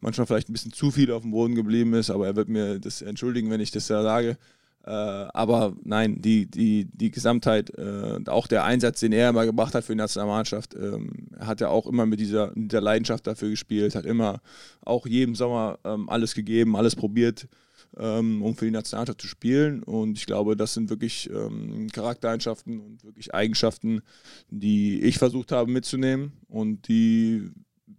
[0.00, 2.78] Manchmal vielleicht ein bisschen zu viel auf dem Boden geblieben ist, aber er wird mir
[2.80, 4.38] das entschuldigen, wenn ich das da sage.
[4.86, 9.74] Äh, aber nein, die, die, die Gesamtheit, äh, auch der Einsatz, den er immer gebracht
[9.74, 13.48] hat für die Nationalmannschaft, ähm, hat er auch immer mit dieser, mit dieser Leidenschaft dafür
[13.48, 14.42] gespielt, hat immer
[14.82, 17.48] auch jedem Sommer ähm, alles gegeben, alles probiert,
[17.96, 19.82] ähm, um für die Nationalmannschaft zu spielen.
[19.82, 24.02] Und ich glaube, das sind wirklich ähm, Charaktereigenschaften und wirklich Eigenschaften,
[24.50, 27.50] die ich versucht habe mitzunehmen und die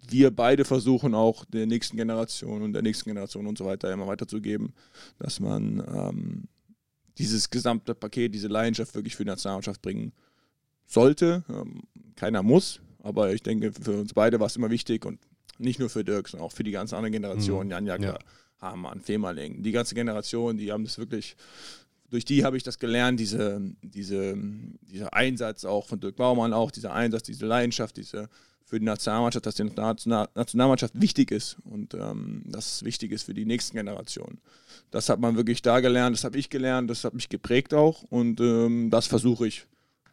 [0.07, 4.05] wir beide versuchen auch der nächsten Generation und der nächsten Generation und so weiter immer
[4.05, 4.73] weiterzugeben,
[5.17, 6.47] dass man ähm,
[7.17, 10.13] dieses gesamte Paket, diese Leidenschaft wirklich für die Nationalmannschaft bringen
[10.85, 11.43] sollte.
[11.49, 11.83] Ähm,
[12.15, 15.19] keiner muss, aber ich denke, für uns beide war es immer wichtig und
[15.57, 17.71] nicht nur für Dirk, sondern auch für die ganze andere Generation, mhm.
[17.71, 18.19] Jan Jaka, ja.
[18.59, 19.63] Hamann, Fehmarling.
[19.63, 21.35] Die ganze Generation, die haben das wirklich,
[22.09, 24.35] durch die habe ich das gelernt, diese, diese,
[24.81, 28.29] dieser Einsatz auch von Dirk Baumann, auch dieser Einsatz, diese Leidenschaft, diese
[28.65, 33.33] für die Nationalmannschaft, dass die Nationalmannschaft wichtig ist und ähm, dass es wichtig ist für
[33.33, 34.39] die nächsten Generationen.
[34.91, 38.03] Das hat man wirklich da gelernt, das habe ich gelernt, das hat mich geprägt auch
[38.03, 39.65] und ähm, das versuche ich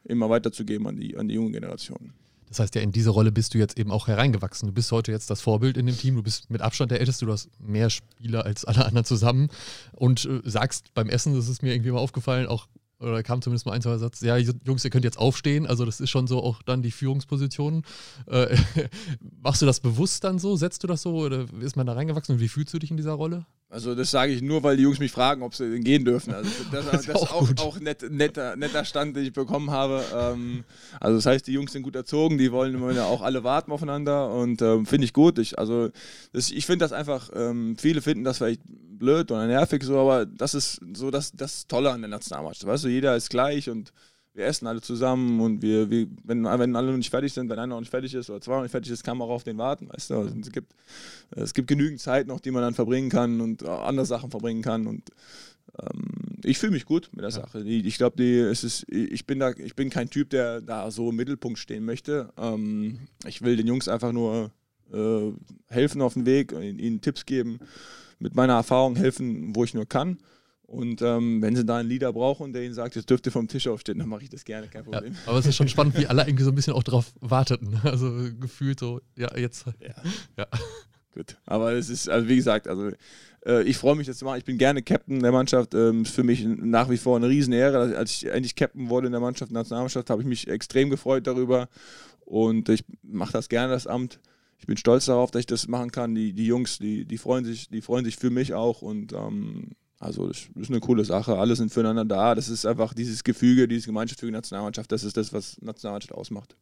[0.05, 2.13] immer weiterzugeben an die, an die jungen Generationen.
[2.49, 4.69] Das heißt ja, in diese Rolle bist du jetzt eben auch hereingewachsen.
[4.69, 6.17] Du bist heute jetzt das Vorbild in dem Team.
[6.17, 7.25] Du bist mit Abstand der Älteste.
[7.25, 9.49] Du hast mehr Spieler als alle anderen zusammen
[9.93, 12.69] und äh, sagst beim Essen, das ist mir irgendwie mal aufgefallen, auch
[13.03, 15.67] oder kam zumindest mal ein, zwei Satz, ja, Jungs, ihr könnt jetzt aufstehen.
[15.67, 17.85] Also das ist schon so auch dann die Führungsposition.
[18.27, 18.57] Äh,
[19.43, 20.57] machst du das bewusst dann so?
[20.57, 22.97] Setzt du das so oder ist man da reingewachsen und wie fühlst du dich in
[22.97, 23.47] dieser Rolle?
[23.73, 26.35] Also das sage ich nur, weil die Jungs mich fragen, ob sie gehen dürfen.
[26.35, 29.71] Also das, das, das ist auch, auch, auch net, netter, netter Stand, den ich bekommen
[29.71, 30.05] habe.
[30.15, 30.65] Ähm,
[31.01, 34.31] also das heißt, die Jungs sind gut erzogen, die wollen immer auch alle warten aufeinander
[34.31, 35.39] und ähm, finde ich gut.
[35.39, 35.89] Ich, also
[36.35, 40.27] das, ich finde das einfach, ähm, viele finden das vielleicht blöd oder nervig so, aber
[40.27, 42.67] das ist so das, das Tolle an der Nationalmannschaft.
[42.67, 43.95] Weißt du, jeder ist gleich und
[44.35, 47.59] wir essen alle zusammen und wir, wir wenn, wenn alle noch nicht fertig sind, wenn
[47.59, 49.45] einer noch nicht fertig ist oder zwei noch nicht fertig ist, kann man auch auf
[49.45, 50.15] den warten, weißt du.
[50.15, 50.75] Also es, gibt,
[51.33, 54.87] es gibt genügend Zeit noch, die man dann verbringen kann und andere Sachen verbringen kann
[54.87, 55.11] und
[55.81, 57.61] ähm, ich fühle mich gut mit der Sache.
[57.61, 61.85] ich glaube, ich bin da, ich bin kein Typ, der da so im Mittelpunkt stehen
[61.85, 62.33] möchte.
[62.37, 64.51] Ähm, ich will den Jungs einfach nur
[64.93, 65.33] äh,
[65.69, 67.59] helfen auf dem Weg, ihnen Tipps geben,
[68.19, 70.19] mit meiner Erfahrung helfen, wo ich nur kann.
[70.73, 73.47] Und ähm, wenn sie da einen Leader brauchen, der ihnen sagt, jetzt dürft ihr vom
[73.47, 75.13] Tisch aufstehen, dann mache ich das gerne, kein Problem.
[75.13, 77.79] Ja, aber es ist schon spannend, wie alle irgendwie so ein bisschen auch darauf warteten.
[77.85, 79.67] Also gefühlt so, ja, jetzt.
[79.67, 79.95] Ja.
[80.39, 80.47] ja.
[81.15, 81.37] Gut.
[81.45, 82.91] Aber es ist, also wie gesagt, also
[83.45, 84.39] äh, ich freue mich, das zu machen.
[84.39, 85.75] Ich bin gerne Captain der Mannschaft.
[85.75, 87.95] Ähm, ist für mich nach wie vor eine Riesenehre.
[87.95, 91.69] Als ich endlich Captain wurde in der Mannschaft, Nationalmannschaft, habe ich mich extrem gefreut darüber.
[92.25, 94.21] Und ich mache das gerne, das Amt.
[94.59, 96.15] Ich bin stolz darauf, dass ich das machen kann.
[96.15, 98.81] Die, die Jungs, die, die, freuen sich, die freuen sich für mich auch.
[98.81, 101.39] Und ähm, also das ist eine coole Sache.
[101.39, 102.35] Alle sind füreinander da.
[102.35, 104.91] Das ist einfach dieses Gefüge, dieses Gemeinschaftsgefüge Nationalmannschaft.
[104.91, 106.57] Das ist das, was Nationalmannschaft ausmacht.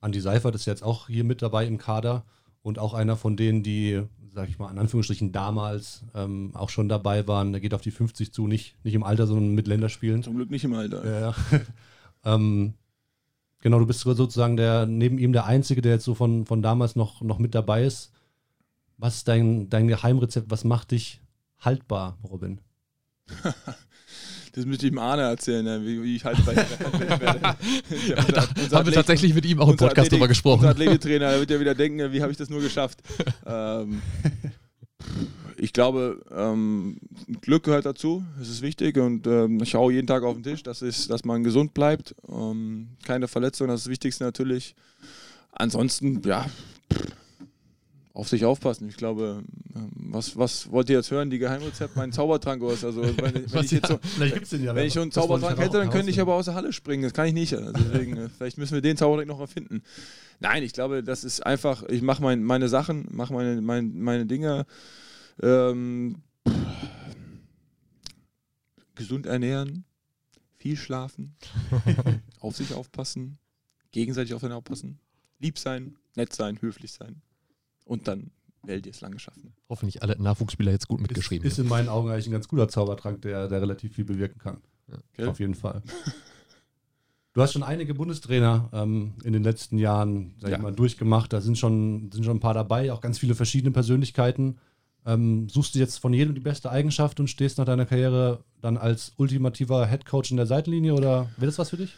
[0.00, 2.24] Andi Seifert ist jetzt auch hier mit dabei im Kader
[2.62, 6.88] und auch einer von denen, die, sag ich mal, in Anführungsstrichen damals ähm, auch schon
[6.88, 7.50] dabei waren.
[7.50, 10.22] Der geht auf die 50 zu, nicht, nicht im Alter, sondern mit Länderspielen.
[10.22, 11.20] Zum Glück nicht im Alter.
[11.20, 11.34] Ja,
[12.24, 12.74] ähm,
[13.60, 16.94] genau, du bist sozusagen der, neben ihm der Einzige, der jetzt so von, von damals
[16.94, 18.12] noch, noch mit dabei ist.
[18.96, 20.52] Was ist dein, dein Geheimrezept?
[20.52, 21.20] Was macht dich
[21.62, 22.60] haltbar, Robin?
[24.52, 25.80] das müsste ich ihm Arne erzählen, ne?
[25.84, 27.40] wie, ich haltbar werde.
[28.70, 30.60] da haben wir tatsächlich mit ihm auch im Podcast drüber gesprochen.
[30.60, 33.02] Unser Athletiktrainer, der wird ja wieder denken, wie habe ich das nur geschafft.
[33.46, 34.02] ähm,
[35.56, 36.98] ich glaube, ähm,
[37.40, 40.62] Glück gehört dazu, das ist wichtig und ähm, ich schaue jeden Tag auf den Tisch,
[40.62, 44.74] das ist, dass man gesund bleibt, ähm, keine Verletzung, das ist das Wichtigste natürlich.
[45.52, 46.46] Ansonsten, ja,
[48.14, 48.88] auf sich aufpassen.
[48.88, 49.42] Ich glaube,
[49.74, 51.30] ähm, was, was wollt ihr jetzt hören?
[51.30, 52.84] Die Geheimrezept, mein Zaubertrank aus.
[52.84, 56.10] Also, wenn, wenn ich jetzt so, ja, wenn ich schon einen Zaubertrank hätte, dann könnte
[56.10, 57.02] ich aber aus der Halle springen.
[57.04, 57.54] Das kann ich nicht.
[57.54, 59.82] Also deswegen, äh, vielleicht müssen wir den Zaubertrank noch erfinden.
[60.40, 64.26] Nein, ich glaube, das ist einfach, ich mache mein, meine Sachen, mache meine, mein, meine
[64.26, 64.66] Dinge.
[65.42, 66.22] Ähm,
[68.94, 69.84] gesund ernähren,
[70.58, 71.34] viel schlafen,
[72.40, 73.38] auf sich aufpassen,
[73.90, 75.00] gegenseitig aufeinander aufpassen,
[75.38, 77.22] lieb sein, nett sein, höflich sein
[77.84, 78.30] und dann
[78.62, 79.52] werdet ihr es lange schaffen.
[79.68, 81.46] Hoffentlich alle Nachwuchsspieler jetzt gut mitgeschrieben.
[81.46, 84.38] Ist, ist in meinen Augen eigentlich ein ganz guter Zaubertrank, der, der relativ viel bewirken
[84.38, 84.58] kann.
[84.88, 84.98] Ja.
[85.12, 85.26] Okay.
[85.26, 85.82] Auf jeden Fall.
[87.34, 90.56] Du hast schon einige Bundestrainer ähm, in den letzten Jahren, sag ja.
[90.58, 91.32] ich mal, durchgemacht.
[91.32, 94.58] Da sind schon, sind schon ein paar dabei, auch ganz viele verschiedene Persönlichkeiten.
[95.06, 98.76] Ähm, suchst du jetzt von jedem die beste Eigenschaft und stehst nach deiner Karriere dann
[98.76, 101.94] als ultimativer Headcoach in der Seitenlinie oder wäre das was für dich?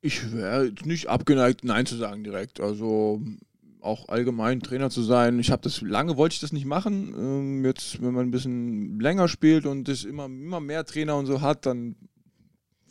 [0.00, 2.60] Ich wäre nicht abgeneigt, Nein zu sagen direkt.
[2.60, 3.20] Also
[3.80, 5.38] auch allgemein Trainer zu sein.
[5.38, 7.14] Ich habe das lange wollte ich das nicht machen.
[7.16, 11.26] Ähm, jetzt, wenn man ein bisschen länger spielt und es immer, immer mehr Trainer und
[11.26, 11.96] so hat, dann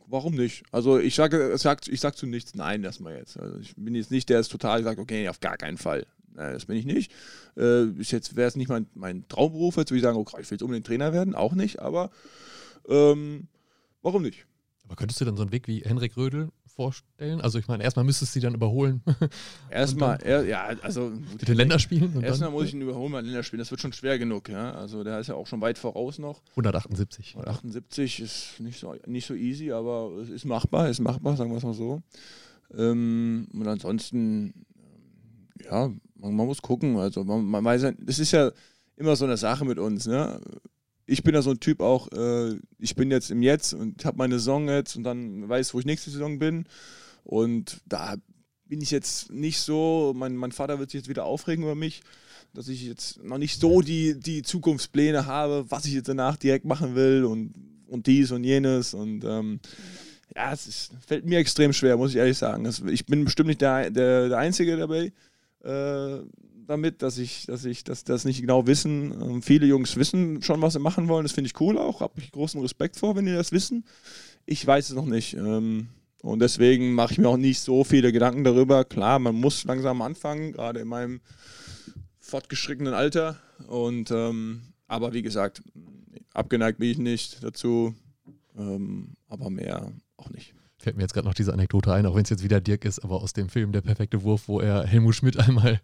[0.07, 0.63] warum nicht?
[0.71, 3.37] Also ich sage, ich sag, ich sag zu nichts Nein erstmal jetzt.
[3.37, 6.07] Also ich bin jetzt nicht der, der total sagt, okay, auf gar keinen Fall.
[6.33, 7.11] Nein, das bin ich nicht.
[7.57, 10.55] Äh, jetzt wäre es nicht mein, mein Traumberuf, jetzt würde ich sagen, okay, ich will
[10.55, 12.11] jetzt unbedingt Trainer werden, auch nicht, aber
[12.87, 13.47] ähm,
[14.01, 14.45] warum nicht?
[14.85, 17.41] Aber könntest du dann so einen Weg wie Henrik Rödel vorstellen?
[17.41, 19.01] Also ich meine, erstmal müsstest du sie dann überholen.
[19.71, 22.21] Erstmal, er, ja, also mit den Länderspielen.
[22.21, 23.59] Erstmal muss ich ihn überholen bei den Länderspielen.
[23.59, 24.73] Das wird schon schwer genug, ja.
[24.73, 26.43] Also der ist ja auch schon weit voraus noch.
[26.51, 27.35] 178.
[27.35, 31.57] 178 ist nicht so, nicht so easy, aber es ist machbar, ist machbar, sagen wir
[31.57, 32.03] es mal so.
[32.77, 34.53] Ähm, und ansonsten,
[35.63, 36.97] ja, man, man, muss gucken.
[36.97, 38.51] Also man, man weiß ja, das ist ja
[38.97, 40.39] immer so eine Sache mit uns, ne?
[41.07, 44.17] Ich bin ja so ein Typ auch, äh, ich bin jetzt im Jetzt und habe
[44.17, 46.65] meine Saison jetzt und dann weiß, wo ich nächste Saison bin.
[47.23, 48.15] Und da
[48.65, 52.01] bin ich jetzt nicht so, mein, mein Vater wird sich jetzt wieder aufregen über mich,
[52.53, 56.65] dass ich jetzt noch nicht so die, die Zukunftspläne habe, was ich jetzt danach direkt
[56.65, 57.53] machen will und,
[57.87, 58.93] und dies und jenes.
[58.93, 59.61] Und ähm,
[60.35, 62.69] ja, es ist, fällt mir extrem schwer, muss ich ehrlich sagen.
[62.89, 65.13] ich bin bestimmt nicht der, der, der Einzige dabei.
[65.63, 66.19] Äh,
[66.67, 69.11] damit, dass ich, dass ich, dass das nicht genau wissen.
[69.21, 71.23] Ähm, viele Jungs wissen schon, was sie machen wollen.
[71.23, 72.01] Das finde ich cool auch.
[72.01, 73.85] Habe ich großen Respekt vor, wenn die das wissen.
[74.45, 75.35] Ich weiß es noch nicht.
[75.35, 75.89] Ähm,
[76.21, 78.83] und deswegen mache ich mir auch nicht so viele Gedanken darüber.
[78.83, 81.21] Klar, man muss langsam anfangen, gerade in meinem
[82.19, 83.37] fortgeschrittenen Alter.
[83.67, 85.61] Und ähm, aber wie gesagt,
[86.33, 87.95] abgeneigt bin ich nicht dazu.
[88.57, 90.53] ähm, aber mehr auch nicht.
[90.79, 92.99] Fällt mir jetzt gerade noch diese Anekdote ein, auch wenn es jetzt wieder Dirk ist,
[92.99, 95.81] aber aus dem Film Der perfekte Wurf, wo er Helmut Schmidt einmal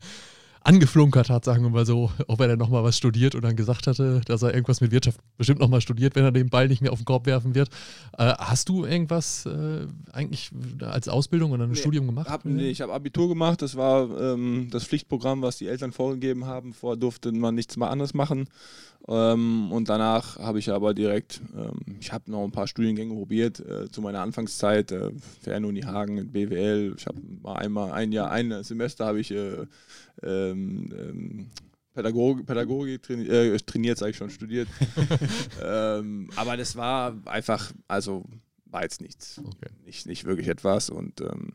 [0.63, 3.88] angeflunkert hat, sagen wir mal so, ob er dann nochmal was studiert und dann gesagt
[3.88, 6.91] hatte, dass er irgendwas mit Wirtschaft bestimmt nochmal studiert, wenn er den Ball nicht mehr
[6.93, 7.69] auf den Korb werfen wird.
[8.17, 12.30] Äh, hast du irgendwas äh, eigentlich als Ausbildung oder ein nee, Studium gemacht?
[12.30, 16.45] Hab, nee, ich habe Abitur gemacht, das war ähm, das Pflichtprogramm, was die Eltern vorgegeben
[16.45, 16.73] haben.
[16.73, 18.47] Vorher durfte man nichts mal anderes machen.
[19.08, 23.60] Ähm, und danach habe ich aber direkt, ähm, ich habe noch ein paar Studiengänge probiert
[23.60, 26.95] äh, zu meiner Anfangszeit, äh, Fernuni Hagen, BWL.
[26.97, 29.65] Ich habe mal einmal ein Jahr, ein Semester habe ich äh,
[30.21, 31.49] ähm, ähm
[31.93, 34.67] Pädagogik, Pädagogik trainiert, äh, trainiert sage ich schon, studiert.
[35.63, 38.26] ähm, aber das war einfach, also
[38.65, 39.39] war jetzt nichts.
[39.45, 39.69] Okay.
[39.86, 41.54] Nicht, nicht wirklich etwas und ähm,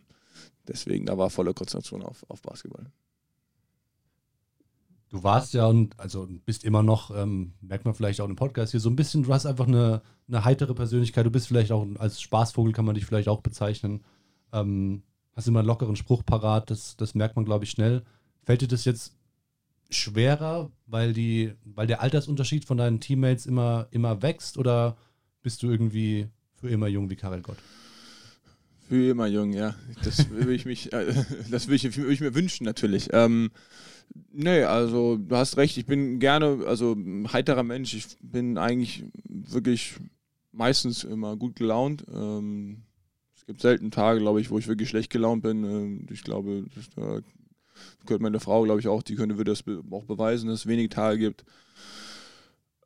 [0.69, 2.87] deswegen, da war volle Konzentration auf, auf Basketball.
[5.11, 8.73] Du warst ja und also bist immer noch, ähm, merkt man vielleicht auch im Podcast
[8.73, 11.25] hier, so ein bisschen, du hast einfach eine, eine heitere Persönlichkeit.
[11.25, 14.05] Du bist vielleicht auch als Spaßvogel, kann man dich vielleicht auch bezeichnen.
[14.53, 15.03] Ähm,
[15.35, 18.05] hast immer einen lockeren Spruch parat, das, das merkt man, glaube ich, schnell.
[18.49, 19.13] Fällt dir das jetzt
[19.91, 24.97] schwerer, weil, die, weil der Altersunterschied von deinen Teammates immer, immer wächst oder
[25.43, 27.59] bist du irgendwie für immer jung wie Karel Gott?
[28.89, 29.75] Für immer jung, ja.
[30.03, 31.13] Das würde ich, mich, äh,
[31.51, 33.11] das würde ich, würd ich, mir wünschen, natürlich.
[33.13, 33.51] Ähm,
[34.33, 37.93] Nee, also du hast recht, ich bin gerne, also ein heiterer Mensch.
[37.93, 39.97] Ich bin eigentlich wirklich
[40.53, 42.07] meistens immer gut gelaunt.
[42.11, 42.85] Ähm,
[43.37, 45.65] es gibt selten Tage, glaube ich, wo ich wirklich schlecht gelaunt bin.
[45.65, 47.21] Ähm, ich glaube, das da
[48.07, 50.89] gehört meine Frau, glaube ich, auch, die könnte würde das auch beweisen, dass es wenige
[50.89, 51.45] Tage gibt.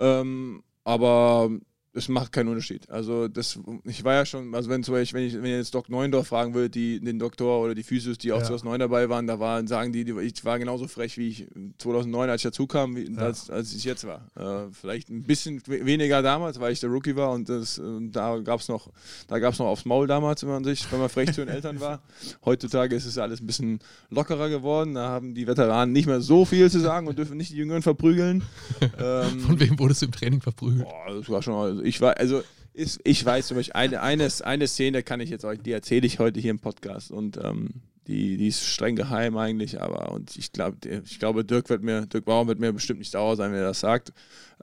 [0.01, 1.51] Ähm, aber
[1.95, 2.89] es macht keinen Unterschied.
[2.91, 5.75] Also das, ich war ja schon, also wenn zum Beispiel, wenn ich, wenn ich jetzt
[5.75, 8.45] Doc Neundorf fragen würde, die, den Doktor oder die Physios, die auch ja.
[8.45, 11.47] 2009 dabei waren, da waren, sagen die, ich war genauso frech wie ich
[11.79, 13.19] 2009, als ich dazu kam, wie, ja.
[13.19, 14.27] als, als ich jetzt war.
[14.37, 18.61] Äh, vielleicht ein bisschen weniger damals, weil ich der Rookie war und das, da gab
[18.61, 18.91] es noch,
[19.29, 21.55] da gab es noch aufs Maul damals, wenn man sich, wenn man frech zu den
[21.55, 22.03] Eltern war.
[22.45, 24.95] Heutzutage ist es alles ein bisschen lockerer geworden.
[24.95, 27.83] Da haben die Veteranen nicht mehr so viel zu sagen und dürfen nicht die Jüngeren
[27.83, 28.43] verprügeln.
[28.99, 30.85] Ähm, Von wem wurdest du im Training verprügelt?
[30.85, 32.43] Boah, das war schon, ich war, also
[32.75, 36.07] ist, ich weiß zum Beispiel, eine, eine, eine Szene kann ich jetzt euch, die erzähle
[36.07, 40.37] ich heute hier im Podcast und ähm, die, die ist streng geheim eigentlich, aber und
[40.37, 43.53] ich glaube, ich glaube, Dirk wird mir, Dirk Bauer wird mir bestimmt nicht sauer sein,
[43.53, 44.13] wenn er das sagt.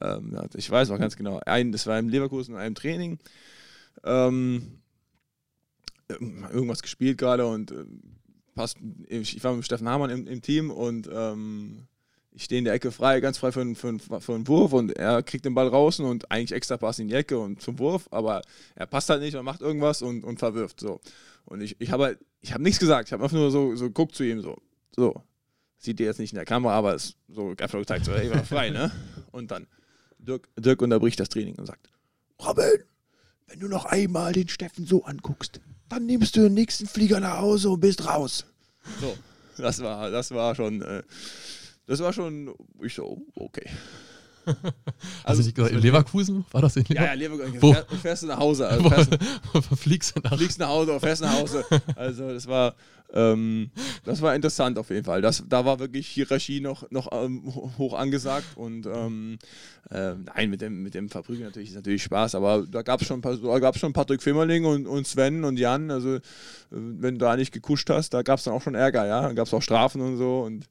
[0.02, 3.20] Ähm, ich weiß auch ganz genau, ein, das war im Leverkusen in einem Training.
[4.04, 4.80] Ähm,
[6.10, 7.86] irgendwas gespielt gerade und äh,
[8.56, 8.78] passt,
[9.08, 11.88] ich, war mit Steffen Hamann im, im Team und ähm,
[12.32, 14.96] ich stehe in der Ecke frei, ganz frei für, einen, für, für einen Wurf und
[14.96, 18.08] er kriegt den Ball draußen und eigentlich extra Pass in die Ecke und zum Wurf,
[18.12, 18.42] aber
[18.76, 20.80] er passt halt nicht und macht irgendwas und, und verwirft.
[20.80, 21.02] So.
[21.46, 23.86] Und ich, ich habe halt, ich habe nichts gesagt, ich habe einfach nur so, so
[23.86, 24.58] geguckt zu ihm, so,
[24.96, 25.24] so.
[25.82, 28.44] Sieht ihr jetzt nicht in der Kamera, aber ist so einfach gezeigt, so, ey, war
[28.44, 28.92] frei, ne?
[29.32, 29.66] Und dann,
[30.18, 31.90] Dirk, Dirk unterbricht das Training und sagt,
[32.46, 32.84] Robin,
[33.48, 37.40] wenn du noch einmal den Steffen so anguckst, dann nimmst du den nächsten Flieger nach
[37.40, 38.46] Hause und bist raus.
[39.00, 39.18] So,
[39.58, 41.02] das war, das war schon, äh,
[41.90, 43.68] das war schon, ich so, okay.
[45.24, 46.46] Also, also gesagt, in Leverkusen?
[46.52, 47.04] War das in Leverkusen?
[47.04, 47.62] Ja, ja, Leverkusen.
[47.62, 47.74] Wo?
[47.74, 48.68] Fährst, fährst du nach Hause.
[48.68, 49.12] Also fährst,
[49.76, 51.66] fliegst du nach Fliegst nach Hause fährst nach Hause.
[51.96, 52.76] Also das war,
[53.14, 53.72] ähm,
[54.06, 55.22] das war interessant auf jeden Fall.
[55.22, 57.44] Das, da war wirklich Hierarchie noch, noch ähm,
[57.78, 59.38] hoch angesagt und ähm,
[59.92, 63.08] äh, nein, mit dem, mit dem Verprügeln natürlich ist natürlich Spaß, aber da gab es
[63.08, 63.22] schon,
[63.76, 66.22] schon Patrick Fimmerling und, und Sven und Jan, also äh,
[66.70, 69.34] wenn du da nicht gekuscht hast, da gab es dann auch schon Ärger, ja, da
[69.34, 70.66] gab es auch Strafen und so und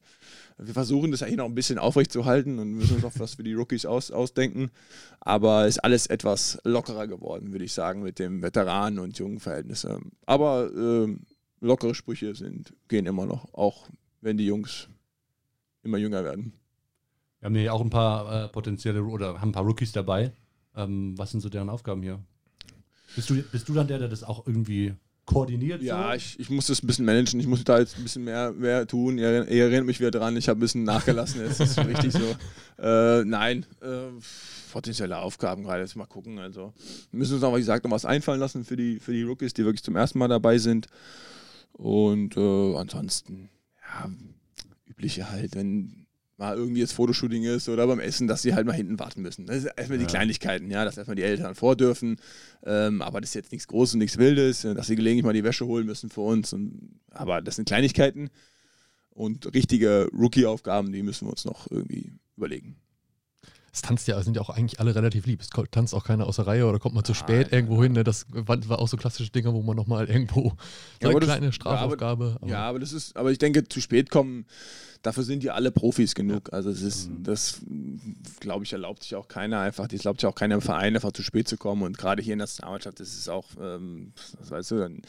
[0.61, 3.53] wir versuchen das eigentlich noch ein bisschen aufrechtzuerhalten und müssen uns auch was für die
[3.53, 4.71] Rookies aus, ausdenken.
[5.19, 9.87] Aber ist alles etwas lockerer geworden, würde ich sagen, mit dem Veteranen- und jungen Verhältnis.
[10.25, 11.15] Aber äh,
[11.61, 13.87] lockere Sprüche sind, gehen immer noch, auch
[14.21, 14.89] wenn die Jungs
[15.83, 16.53] immer jünger werden.
[17.39, 20.33] Wir haben hier auch ein paar äh, potenzielle oder haben ein paar Rookies dabei.
[20.75, 22.19] Ähm, was sind so deren Aufgaben hier?
[23.15, 24.93] Bist du, bist du dann der, der das auch irgendwie
[25.29, 25.83] koordiniert?
[25.83, 26.15] Ja, so?
[26.15, 27.39] ich, ich muss das ein bisschen managen.
[27.39, 29.19] Ich muss da jetzt ein bisschen mehr, mehr tun.
[29.19, 30.35] Ihr, ihr erinnert mich wieder dran.
[30.35, 31.41] Ich habe ein bisschen nachgelassen.
[31.41, 32.19] Jetzt ist richtig so.
[32.81, 34.07] Äh, nein, äh,
[34.71, 35.81] potenzielle Aufgaben gerade.
[35.81, 36.39] Jetzt mal gucken.
[36.39, 36.71] Also
[37.11, 39.53] wir müssen uns auch, wie gesagt, noch was einfallen lassen für die, für die Rookies,
[39.53, 40.87] die wirklich zum ersten Mal dabei sind.
[41.73, 43.49] Und äh, ansonsten,
[43.81, 44.09] ja,
[44.87, 45.98] übliche halt, wenn
[46.39, 49.45] mal irgendwie jetzt Fotoshooting ist oder beim Essen, dass sie halt mal hinten warten müssen.
[49.45, 50.05] Das ist erstmal ja.
[50.05, 52.15] die Kleinigkeiten, ja, dass erstmal die Eltern vor dürfen.
[52.63, 55.65] Ähm, aber das ist jetzt nichts Großes, nichts Wildes, dass sie gelegentlich mal die Wäsche
[55.65, 56.53] holen müssen für uns.
[56.53, 58.29] Und, aber das sind Kleinigkeiten
[59.11, 62.77] und richtige Rookie-Aufgaben, die müssen wir uns noch irgendwie überlegen.
[63.71, 65.41] Es tanzt ja, sind ja auch eigentlich alle relativ lieb.
[65.41, 67.83] Es tanzt auch keiner aus der Reihe oder kommt man zu spät ah, irgendwo ja.
[67.83, 67.93] hin.
[67.93, 68.03] Ne?
[68.03, 70.53] Das war auch so klassische Dinge, wo man nochmal irgendwo
[71.01, 72.25] ja, eine kleine das, Strafaufgabe.
[72.25, 74.45] Ja aber, ja aber, das ist, aber ich denke, zu spät kommen,
[75.01, 76.51] dafür sind ja alle Profis genug.
[76.53, 77.23] Also das ist, mhm.
[77.23, 77.61] das
[78.39, 81.11] glaube ich, erlaubt sich auch keiner einfach, das erlaubt sich auch keiner im Verein einfach
[81.11, 81.83] zu spät zu kommen.
[81.83, 85.01] Und gerade hier in der Nationalmannschaft, das ist auch, ähm, was weißt du, dann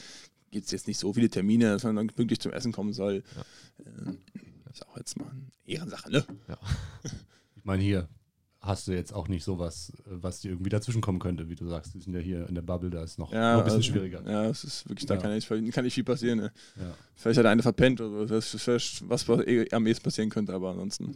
[0.50, 3.22] gibt es jetzt nicht so viele Termine, dass man dann pünktlich zum Essen kommen soll.
[3.36, 4.10] Ja.
[4.10, 4.16] Äh,
[4.72, 6.24] ist auch jetzt mal eine Ehrensache, ne?
[6.48, 6.58] Ja.
[7.56, 8.08] Ich meine, hier
[8.60, 11.94] hast du jetzt auch nicht sowas, was dir irgendwie dazwischen kommen könnte, wie du sagst.
[11.94, 13.92] Wir sind ja hier in der Bubble, da ist noch, ja, noch ein bisschen also,
[13.92, 14.22] schwieriger.
[14.30, 16.38] Ja, es ist wirklich, da kann, nicht, kann nicht viel passieren.
[16.38, 16.52] Ne?
[16.76, 16.94] Ja.
[17.14, 21.14] Vielleicht hat einer verpennt oder das ist was eh am ehesten passieren könnte, aber ansonsten.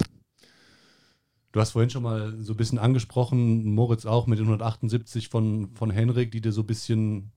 [1.53, 5.69] Du hast vorhin schon mal so ein bisschen angesprochen, Moritz auch mit den 178 von,
[5.75, 7.31] von Henrik, die dir so ein bisschen,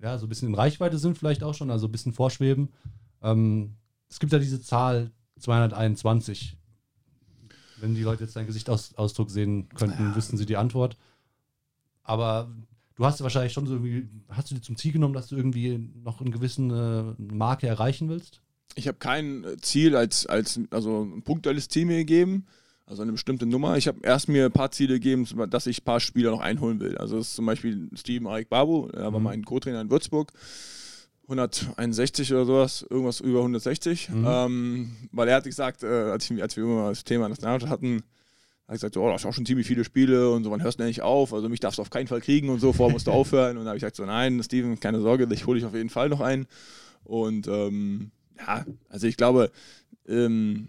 [0.00, 2.70] ja, so ein bisschen in Reichweite sind, vielleicht auch schon, also ein bisschen vorschweben.
[3.20, 3.74] Ähm,
[4.08, 5.10] es gibt ja diese Zahl
[5.40, 6.56] 221
[7.80, 10.16] wenn die Leute jetzt deinen Gesichtsausdruck sehen könnten, ja.
[10.16, 10.96] wüssten sie die Antwort.
[12.02, 12.50] Aber
[12.96, 15.90] du hast wahrscheinlich schon so irgendwie, hast du dir zum Ziel genommen, dass du irgendwie
[16.02, 16.62] noch eine gewisse
[17.18, 18.40] äh, Marke erreichen willst?
[18.74, 22.46] Ich habe kein Ziel als, als also ein punktuelles Ziel mir gegeben,
[22.86, 23.76] also eine bestimmte Nummer.
[23.76, 26.80] Ich habe erst mir ein paar Ziele gegeben, dass ich ein paar Spieler noch einholen
[26.80, 26.96] will.
[26.98, 29.24] Also das ist zum Beispiel Steven Arik Babu, er war mhm.
[29.24, 30.32] mein Co-Trainer in Würzburg.
[31.30, 34.10] 161 oder sowas, irgendwas über 160.
[34.10, 34.26] Mhm.
[34.26, 37.96] Ähm, weil er hat gesagt, äh, als, ich, als wir immer das Thema Nationalmannschaft hatten,
[37.96, 38.04] hat
[38.68, 40.84] er gesagt, oh, das ist auch schon ziemlich viele Spiele und so, wann hörst du
[40.84, 41.32] nicht auf?
[41.32, 43.56] Also mich darfst du auf keinen Fall kriegen und so, vorher musst du aufhören.
[43.56, 45.90] Und da habe ich gesagt, so, nein, Steven, keine Sorge, ich hole dich auf jeden
[45.90, 46.46] Fall noch ein.
[47.04, 49.50] Und ähm, ja, also ich glaube,
[50.08, 50.68] ähm,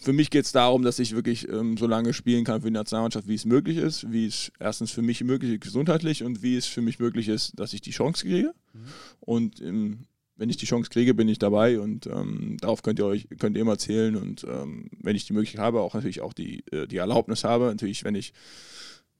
[0.00, 2.72] für mich geht es darum, dass ich wirklich ähm, so lange spielen kann für die
[2.72, 6.56] Nationalmannschaft, wie es möglich ist, wie es erstens für mich möglich ist, gesundheitlich und wie
[6.56, 8.54] es für mich möglich ist, dass ich die Chance kriege.
[8.72, 8.80] Mhm.
[9.20, 9.98] Und ähm,
[10.36, 13.56] wenn ich die Chance kriege, bin ich dabei und ähm, darauf könnt ihr euch könnt
[13.56, 16.86] ihr immer zählen und ähm, wenn ich die Möglichkeit habe, auch natürlich auch die, äh,
[16.86, 18.32] die Erlaubnis habe, natürlich, wenn ich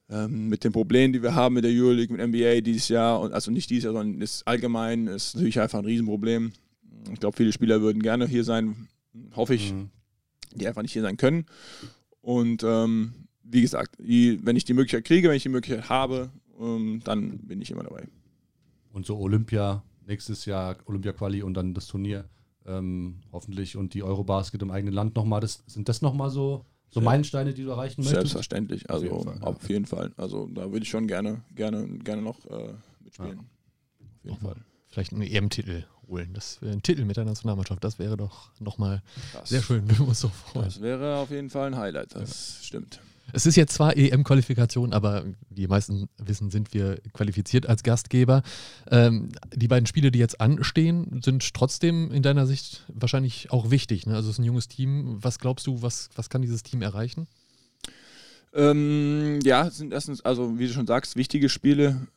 [0.09, 3.33] ähm, mit den Problemen, die wir haben mit der Euroleague, mit NBA dieses Jahr und
[3.33, 6.53] also nicht dieses Jahr, sondern ist allgemein ist natürlich einfach ein Riesenproblem.
[7.13, 8.87] Ich glaube, viele Spieler würden gerne hier sein,
[9.35, 9.73] hoffe ich.
[9.73, 9.91] Mhm
[10.55, 11.45] die einfach nicht hier sein können.
[12.21, 16.31] Und ähm, wie gesagt, die, wenn ich die Möglichkeit kriege, wenn ich die Möglichkeit habe,
[16.59, 18.07] ähm, dann bin ich immer dabei.
[18.93, 22.25] Und so Olympia, nächstes Jahr Olympia-Quali und dann das Turnier
[22.65, 25.41] ähm, hoffentlich und die Eurobasket im eigenen Land nochmal.
[25.41, 28.15] Das, sind das nochmal so, so Meilensteine, die du erreichen möchtest?
[28.15, 29.47] Selbstverständlich, also auf jeden Fall.
[29.47, 30.11] Auf jeden Fall.
[30.17, 33.39] Also da würde ich schon gerne, gerne, gerne noch äh, mitspielen.
[33.39, 33.39] Ja.
[33.39, 34.55] Auf jeden Fall.
[34.87, 36.33] Vielleicht einen EM-Titel holen.
[36.33, 37.83] Das wäre ein Titel mit der Nationalmannschaft.
[37.83, 39.01] Das wäre doch nochmal
[39.43, 39.89] sehr schön.
[39.89, 40.65] Wir uns so freuen.
[40.65, 42.13] Das wäre auf jeden Fall ein Highlight.
[42.13, 42.65] Das ja.
[42.65, 42.99] stimmt.
[43.33, 48.43] Es ist jetzt zwar EM-Qualifikation, aber die meisten wissen, sind wir qualifiziert als Gastgeber.
[48.89, 54.05] Ähm, die beiden Spiele, die jetzt anstehen, sind trotzdem in deiner Sicht wahrscheinlich auch wichtig.
[54.05, 54.15] Ne?
[54.15, 55.17] Also es ist ein junges Team.
[55.21, 57.27] Was glaubst du, was, was kann dieses Team erreichen?
[58.53, 62.07] Ähm, ja, es sind erstens, also wie du schon sagst, wichtige Spiele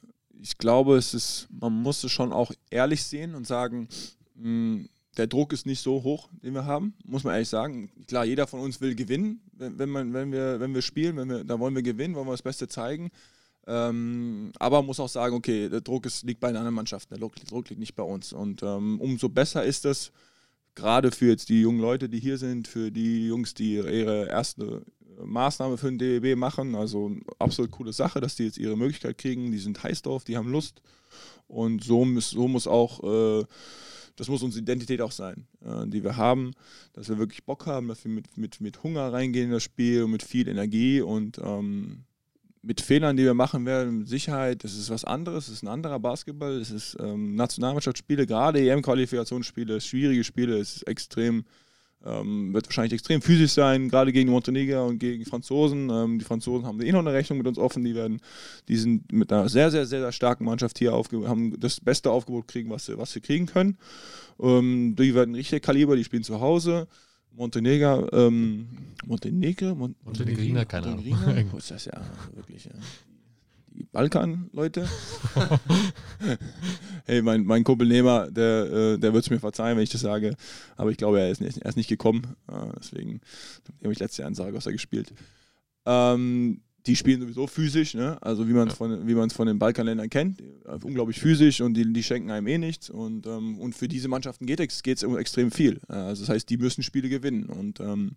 [0.41, 3.89] ich glaube, es ist, man muss es schon auch ehrlich sehen und sagen,
[4.37, 7.91] mh, hm, der Druck ist nicht so hoch, den wir haben, muss man ehrlich sagen.
[8.09, 11.29] Klar, jeder von uns will gewinnen, wenn, wenn, man, wenn, wir, wenn wir spielen, wenn
[11.29, 13.11] wir, da wollen wir gewinnen, wollen wir das Beste zeigen.
[13.67, 17.15] Ähm, aber man muss auch sagen, okay, der Druck ist, liegt bei den anderen Mannschaften,
[17.15, 18.33] der Druck, liegt nicht bei uns.
[18.33, 20.13] Und ähm, umso besser ist es,
[20.75, 24.83] gerade für jetzt die jungen Leute, die hier sind, für die Jungs, die ihre erste
[25.23, 26.75] Maßnahme für den DBB machen.
[26.75, 29.53] Also absolut coole Sache, dass die jetzt ihre Möglichkeit kriegen.
[29.53, 30.81] Die sind heiß drauf, die haben Lust.
[31.47, 33.03] Und so muss, so muss auch,
[33.41, 33.45] äh,
[34.17, 36.53] das muss unsere Identität auch sein, äh, die wir haben,
[36.93, 40.07] dass wir wirklich Bock haben, dass wir mit, mit, mit Hunger reingehen in das Spiel,
[40.07, 42.05] mit viel Energie und ähm,
[42.65, 45.69] mit Fehlern, die wir machen werden, mit Sicherheit, das ist was anderes, das ist ein
[45.69, 51.45] anderer Basketball, es ist ähm, Nationalmannschaftsspiele, gerade EM-Qualifikationsspiele, schwierige Spiele, es ist extrem
[52.05, 55.91] ähm, wird wahrscheinlich extrem physisch sein, gerade gegen Montenegro und gegen die Franzosen.
[55.91, 57.85] Ähm, die Franzosen haben eh noch eine Rechnung mit uns offen.
[57.85, 58.21] Die werden,
[58.69, 62.11] die sind mit einer sehr, sehr, sehr, sehr starken Mannschaft hier aufge haben das beste
[62.11, 63.79] Aufgebot kriegen, was sie, was sie kriegen können.
[64.41, 66.89] Ähm, die werden richtig Kaliber, die spielen zu Hause.
[67.33, 68.69] Montenegro, ähm,
[69.07, 71.05] Montenegro, Mon Montenegriner, keine Ahnung.
[71.05, 71.59] Montenegriner?
[71.59, 72.01] ist das ja
[72.35, 72.67] wirklich.
[72.67, 73.14] Ja die
[73.93, 74.89] Balkan-Leute.
[77.07, 80.01] hey, mein, mein Kumpel Nehmer, der, äh, der wird es mir verzeihen, wenn ich das
[80.01, 80.37] sage.
[80.77, 82.37] Aber ich glaube, er ist nicht, er ist nicht gekommen.
[82.49, 83.21] Äh, deswegen
[83.83, 85.13] habe ich letztes Jahr in Saragossa gespielt.
[85.87, 88.19] Ähm, die spielen sowieso physisch, ne?
[88.21, 90.43] also wie man es von, wie man's von den Balkanländern kennt,
[90.83, 94.45] unglaublich physisch und die, die schenken einem eh nichts und, ähm, und für diese Mannschaften
[94.45, 95.81] geht es um extrem viel.
[95.89, 98.17] Also das heißt, die müssen Spiele gewinnen und ähm,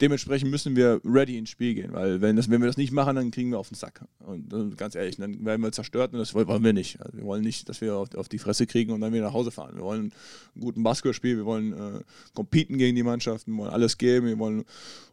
[0.00, 3.16] dementsprechend müssen wir ready ins Spiel gehen, weil wenn, das, wenn wir das nicht machen,
[3.16, 6.18] dann kriegen wir auf den Sack und äh, ganz ehrlich, dann werden wir zerstört und
[6.18, 7.00] das wollen wir nicht.
[7.00, 9.32] Also wir wollen nicht, dass wir auf, auf, die Fresse kriegen und dann wieder nach
[9.32, 9.74] Hause fahren.
[9.74, 10.12] Wir wollen
[10.54, 12.00] einen guten Basketballspiel, wir wollen äh,
[12.34, 14.64] competen gegen die Mannschaften, wir wollen alles geben, wir wollen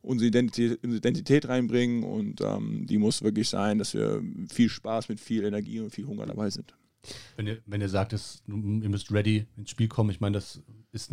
[0.02, 4.22] unsere Identität, unsere Identität reinbringen und ähm, die muss wirklich sein, dass wir
[4.52, 6.74] viel Spaß mit viel Energie und viel Hunger dabei sind.
[7.36, 8.56] Wenn ihr, wenn ihr sagt, dass, ihr
[8.90, 10.62] müsst ready ins Spiel kommen, ich meine, das
[10.92, 11.12] ist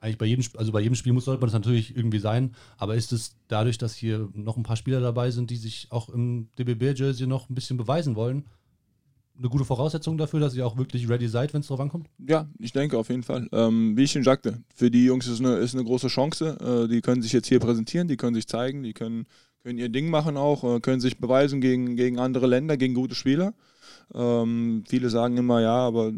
[0.00, 2.94] eigentlich bei jedem, also bei jedem Spiel muss sollte man das natürlich irgendwie sein, aber
[2.94, 6.48] ist es dadurch, dass hier noch ein paar Spieler dabei sind, die sich auch im
[6.58, 8.44] DBB-Jersey noch ein bisschen beweisen wollen,
[9.36, 12.08] eine gute Voraussetzung dafür, dass ihr auch wirklich ready seid, wenn es drauf ankommt?
[12.18, 13.48] Ja, ich denke auf jeden Fall.
[13.52, 16.56] Ähm, wie ich schon sagte, für die Jungs ist eine, ist eine große Chance.
[16.60, 19.26] Äh, die können sich jetzt hier präsentieren, die können sich zeigen, die können,
[19.64, 23.14] können ihr Ding machen auch, äh, können sich beweisen gegen, gegen andere Länder, gegen gute
[23.14, 23.54] Spieler.
[24.12, 26.12] Ähm, viele sagen immer, ja, aber äh,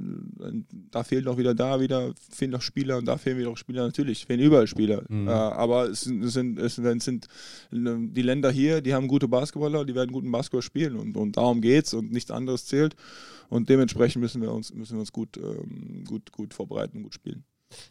[0.91, 3.87] da fehlt auch wieder da wieder, fehlen doch Spieler und da fehlen wieder auch Spieler.
[3.87, 5.05] Natürlich, fehlen überall Spieler.
[5.09, 5.29] Mhm.
[5.29, 7.29] Äh, aber es sind, es, sind, es sind
[7.71, 11.61] die Länder hier, die haben gute Basketballer, die werden guten Basketball spielen und, und darum
[11.61, 12.97] geht's und nichts anderes zählt.
[13.49, 17.15] Und dementsprechend müssen wir uns, müssen wir uns gut, ähm, gut, gut vorbereiten und gut
[17.15, 17.45] spielen.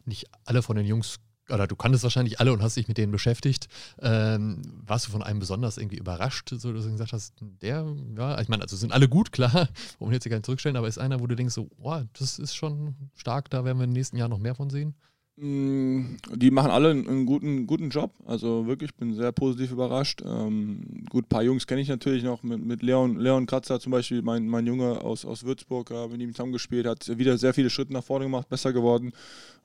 [0.05, 1.19] Nicht alle von den Jungs
[1.49, 3.67] oder du kanntest wahrscheinlich alle und hast dich mit denen beschäftigt.
[3.99, 7.85] Ähm, warst du von einem besonders irgendwie überrascht, so dass du gesagt hast, der,
[8.17, 9.69] ja, ich meine, also sind alle gut, klar,
[9.99, 12.55] wir jetzt hier nicht zurückstellen, aber ist einer, wo du denkst, so, oh, das ist
[12.55, 14.95] schon stark, da werden wir im nächsten Jahr noch mehr von sehen?
[15.37, 18.11] Mm, die machen alle einen guten, guten Job.
[18.25, 20.21] Also wirklich, ich bin sehr positiv überrascht.
[20.25, 22.41] Ähm, gut, ein paar Jungs kenne ich natürlich noch.
[22.43, 26.21] Mit, mit Leon, Leon Kratzer zum Beispiel, mein, mein Junge aus, aus Würzburg, habe mit
[26.21, 29.11] ihm zusammengespielt, hat wieder sehr viele Schritte nach vorne gemacht, besser geworden.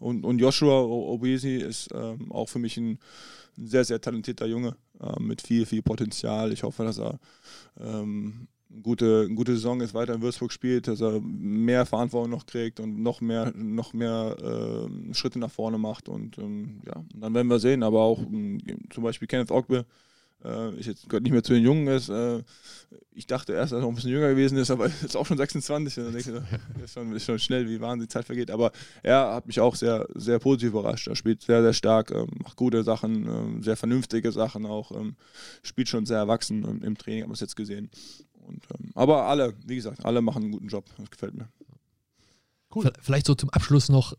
[0.01, 2.99] Und, und Joshua Obesi ist ähm, auch für mich ein,
[3.57, 6.53] ein, sehr, sehr talentierter Junge äh, mit viel, viel Potenzial.
[6.53, 7.21] Ich hoffe, dass er
[7.79, 8.49] ähm,
[8.83, 13.03] gute, gute Saison ist, weiter in Würzburg spielt, dass er mehr Verantwortung noch kriegt und
[13.03, 16.09] noch mehr, noch mehr äh, Schritte nach vorne macht.
[16.09, 17.83] Und ähm, ja, und dann werden wir sehen.
[17.83, 18.61] Aber auch ähm,
[18.91, 19.87] zum Beispiel Kenneth Ogbe,
[20.45, 22.09] äh, ist jetzt gehört nicht mehr zu den Jungen ist.
[22.09, 22.43] Äh,
[23.13, 25.37] ich dachte erst, dass er noch ein bisschen jünger gewesen ist, aber ist auch schon
[25.37, 25.99] 26.
[25.99, 26.45] Und dann denke
[26.77, 28.51] ich, ist schon, ist schon schnell, wie wahnsinnig die Zeit vergeht.
[28.51, 31.09] Aber er hat mich auch sehr, sehr positiv überrascht.
[31.09, 34.93] Er spielt sehr, sehr stark, ähm, macht gute Sachen, ähm, sehr vernünftige Sachen auch.
[34.93, 35.17] Ähm,
[35.63, 37.91] spielt schon sehr erwachsen ähm, im Training, haben wir es jetzt gesehen.
[38.51, 40.85] Und, ähm, aber alle, wie gesagt, alle machen einen guten Job.
[40.99, 41.49] Das gefällt mir.
[42.75, 42.93] Cool.
[43.01, 44.15] Vielleicht so zum Abschluss noch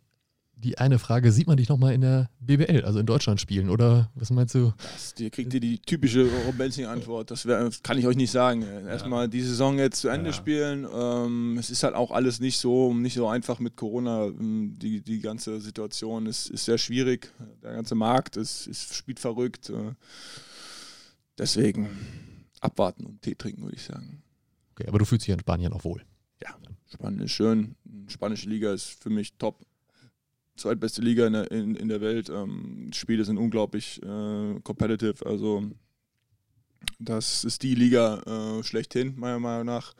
[0.56, 3.70] die eine Frage: Sieht man dich nochmal in der BBL, also in Deutschland spielen?
[3.70, 4.74] Oder was meinst du?
[4.78, 7.32] Das, ihr kriegt ihr die typische Robenzing-Antwort.
[7.32, 8.64] Das, das kann ich euch nicht sagen.
[8.88, 9.28] Erstmal ja.
[9.28, 10.34] die Saison jetzt zu Ende ja.
[10.34, 10.88] spielen.
[10.94, 14.26] Ähm, es ist halt auch alles nicht so, nicht so einfach mit Corona.
[14.26, 17.32] Ähm, die, die ganze Situation ist, ist sehr schwierig.
[17.64, 19.70] Der ganze Markt ist, ist spielt verrückt.
[19.70, 19.94] Äh,
[21.38, 21.90] deswegen
[22.62, 24.24] abwarten und Tee trinken, würde ich sagen.
[24.72, 26.04] Okay, aber du fühlst dich in Spanien auch wohl.
[26.42, 26.56] Ja,
[26.92, 27.76] Spanien ist schön.
[28.08, 29.66] Spanische Liga ist für mich top.
[30.56, 32.30] Zweitbeste Liga in der, in, in der Welt.
[32.30, 35.26] Ähm, Spiele sind unglaublich äh, competitive.
[35.26, 35.72] Also
[37.00, 38.22] das ist die Liga
[38.60, 39.94] äh, schlechthin, meiner Meinung nach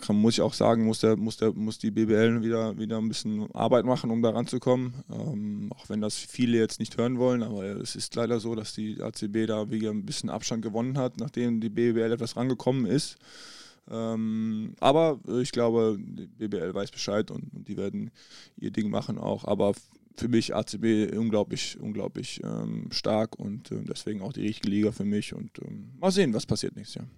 [0.00, 3.08] kann, muss ich auch sagen, muss, der, muss, der, muss die BBL wieder, wieder ein
[3.08, 4.94] bisschen Arbeit machen, um da ranzukommen.
[5.10, 8.74] Ähm, auch wenn das viele jetzt nicht hören wollen, aber es ist leider so, dass
[8.74, 13.16] die ACB da wieder ein bisschen Abstand gewonnen hat, nachdem die BBL etwas rangekommen ist.
[13.90, 18.10] Ähm, aber ich glaube, die BBL weiß Bescheid und, und, die werden
[18.56, 19.44] ihr Ding machen auch.
[19.44, 19.72] Aber
[20.16, 25.04] für mich ACB unglaublich, unglaublich ähm, stark und äh, deswegen auch die richtige Liga für
[25.04, 25.34] mich.
[25.34, 27.08] Und ähm, mal sehen, was passiert nächstes Jahr.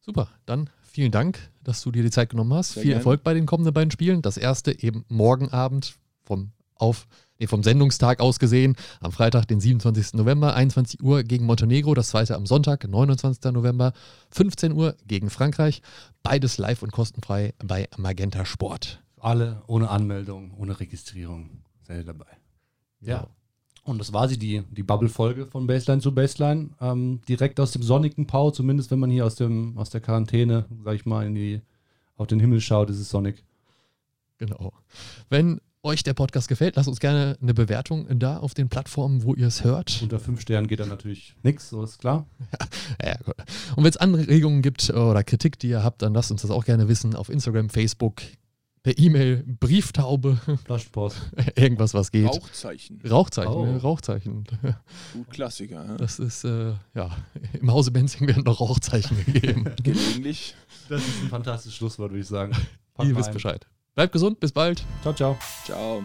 [0.00, 2.72] Super, dann vielen Dank, dass du dir die Zeit genommen hast.
[2.72, 3.00] Sehr Viel gerne.
[3.00, 4.22] Erfolg bei den kommenden beiden Spielen.
[4.22, 7.06] Das erste eben morgen Abend vom auf
[7.38, 10.14] nee, vom Sendungstag aus gesehen, am Freitag, den 27.
[10.14, 13.52] November, 21 Uhr gegen Montenegro, das zweite am Sonntag, 29.
[13.52, 13.92] November,
[14.30, 15.82] 15 Uhr gegen Frankreich.
[16.22, 19.02] Beides live und kostenfrei bei Magenta Sport.
[19.18, 21.62] Alle ohne Anmeldung, ohne Registrierung.
[21.82, 22.26] Seid dabei.
[23.00, 23.16] Ja.
[23.16, 23.28] ja.
[23.84, 26.70] Und das war sie, die, die Bubble-Folge von Baseline zu Baseline.
[26.80, 30.64] Ähm, direkt aus dem sonnigen Pau, zumindest wenn man hier aus, dem, aus der Quarantäne,
[30.84, 31.60] sag ich mal, in die,
[32.16, 33.44] auf den Himmel schaut, ist es sonnig.
[34.38, 34.72] Genau.
[35.28, 39.34] Wenn euch der Podcast gefällt, lasst uns gerne eine Bewertung da auf den Plattformen, wo
[39.34, 40.00] ihr es hört.
[40.02, 42.26] Unter fünf Sternen geht dann natürlich nichts, so ist klar.
[43.02, 43.16] Ja, ja.
[43.76, 46.64] Und wenn es Anregungen gibt oder Kritik, die ihr habt, dann lasst uns das auch
[46.64, 48.22] gerne wissen auf Instagram, Facebook,
[48.84, 50.38] per E-Mail, Brieftaube.
[50.64, 51.16] Flaschenpost.
[51.56, 52.28] Irgendwas, was geht.
[52.28, 53.00] Rauchzeichen.
[53.10, 53.76] Rauchzeichen, oh.
[53.78, 54.44] Rauchzeichen.
[55.14, 55.84] Gut Klassiker.
[55.84, 55.96] Ja.
[55.96, 57.10] Das ist, äh, ja,
[57.60, 59.64] im Hause Benzing werden noch Rauchzeichen gegeben.
[59.82, 60.54] Gelegentlich.
[60.88, 62.52] Das ist ein fantastisches Schlusswort, würde ich sagen.
[62.94, 63.66] Pack Ihr wisst Bescheid.
[63.94, 64.84] Bleibt gesund, bis bald.
[65.02, 65.36] Ciao, ciao.
[65.64, 66.04] Ciao.